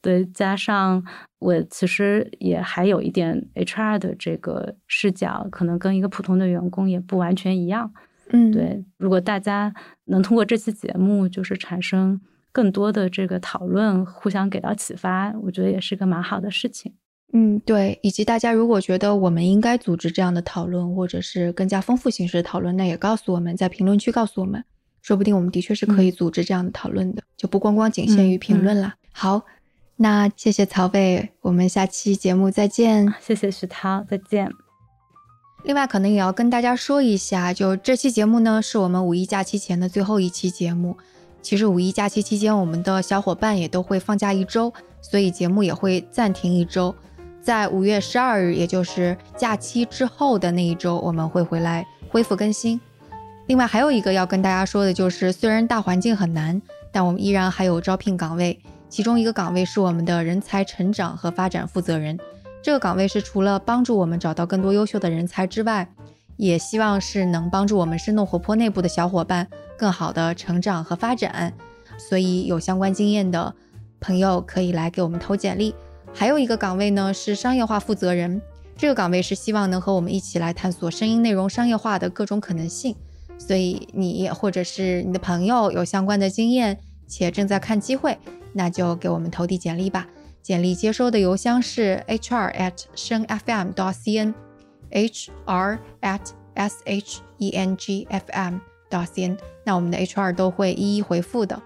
[0.07, 1.05] 对，加上
[1.41, 7.93] 我其实也还有一点 HR 的这个视角，可能跟一个普通的员工也不完全一样。
[8.29, 8.85] 嗯，对。
[8.99, 12.21] 如果大家能通过这期节目，就是产生
[12.53, 16.95] 更多的这个讨论，互相给到启发，我觉得也是个蛮好的事情。
[17.33, 17.99] 嗯，对。
[18.05, 24.65] 以及大家如果觉得我们应该组织这样的讨论，或者是更加丰富形式的讨论，那也告诉我们在评论区告诉我们，
[25.03, 28.95] 说不定我们的确是可以组织这样的讨论的，就不光光仅限于评论了。
[29.11, 29.43] 好。
[29.99, 33.14] 那谢谢曹贝，我们下期节目再见。
[33.18, 34.51] 谢谢徐涛，再见。
[35.64, 40.97] 另外，可能也要跟大家说一下，就这期节目呢，是我们五一假期前的最后一期节目。
[41.40, 46.94] 其实五一假期期间，我们的小伙伴也都会放假一周，所以节目也会暂停一周。
[47.40, 52.78] 在五月十二日，也就是假期之后的那一周，我们会回来恢复更新。
[53.47, 56.61] 另外，还有一个要跟大家说的就是，虽然大环境很难，
[56.92, 58.61] 但我们依然还有招聘岗位。
[58.89, 62.18] 其中一个岗位是我们的人才成长和发展负责人，
[62.62, 65.89] 这个岗位是除了帮助我们找到更多优秀的人才之外，
[66.37, 71.53] 也希望是能帮助我们生动活泼内部的小伙伴更好的成长和发展。
[71.99, 73.55] 所以有相关经验的
[74.01, 75.74] 朋友可以来给我们投简历。
[76.12, 78.41] 还有一个岗位呢是商业化负责人，
[78.76, 82.95] 这个岗位是希望能和我们一起来探索声音内容商业化的各种可能性。
[83.39, 88.18] 所以你或者是你的朋友有相关的经验且正在看机会。
[88.57, 90.07] 那就给我们投递简历吧，
[90.43, 96.21] 简历接收的邮箱是 hr at 声 fm dot cn，hr at
[96.55, 98.59] s h e n g f m
[98.91, 99.37] dot cn。
[99.63, 101.61] 那我们的 HR 都会一一回复的。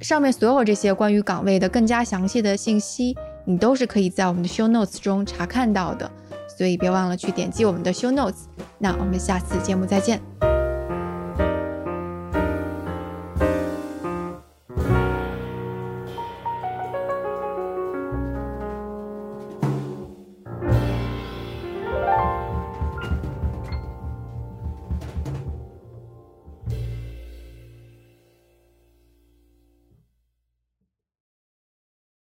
[0.00, 3.14] 上面所有这些关于岗位的更加详细的信息，
[3.44, 6.10] 你都是可以在我们的 show notes 中查看到的，
[6.56, 8.44] 所以别忘了去点击我们的 show notes。
[8.78, 10.61] 那我们下次节目再见。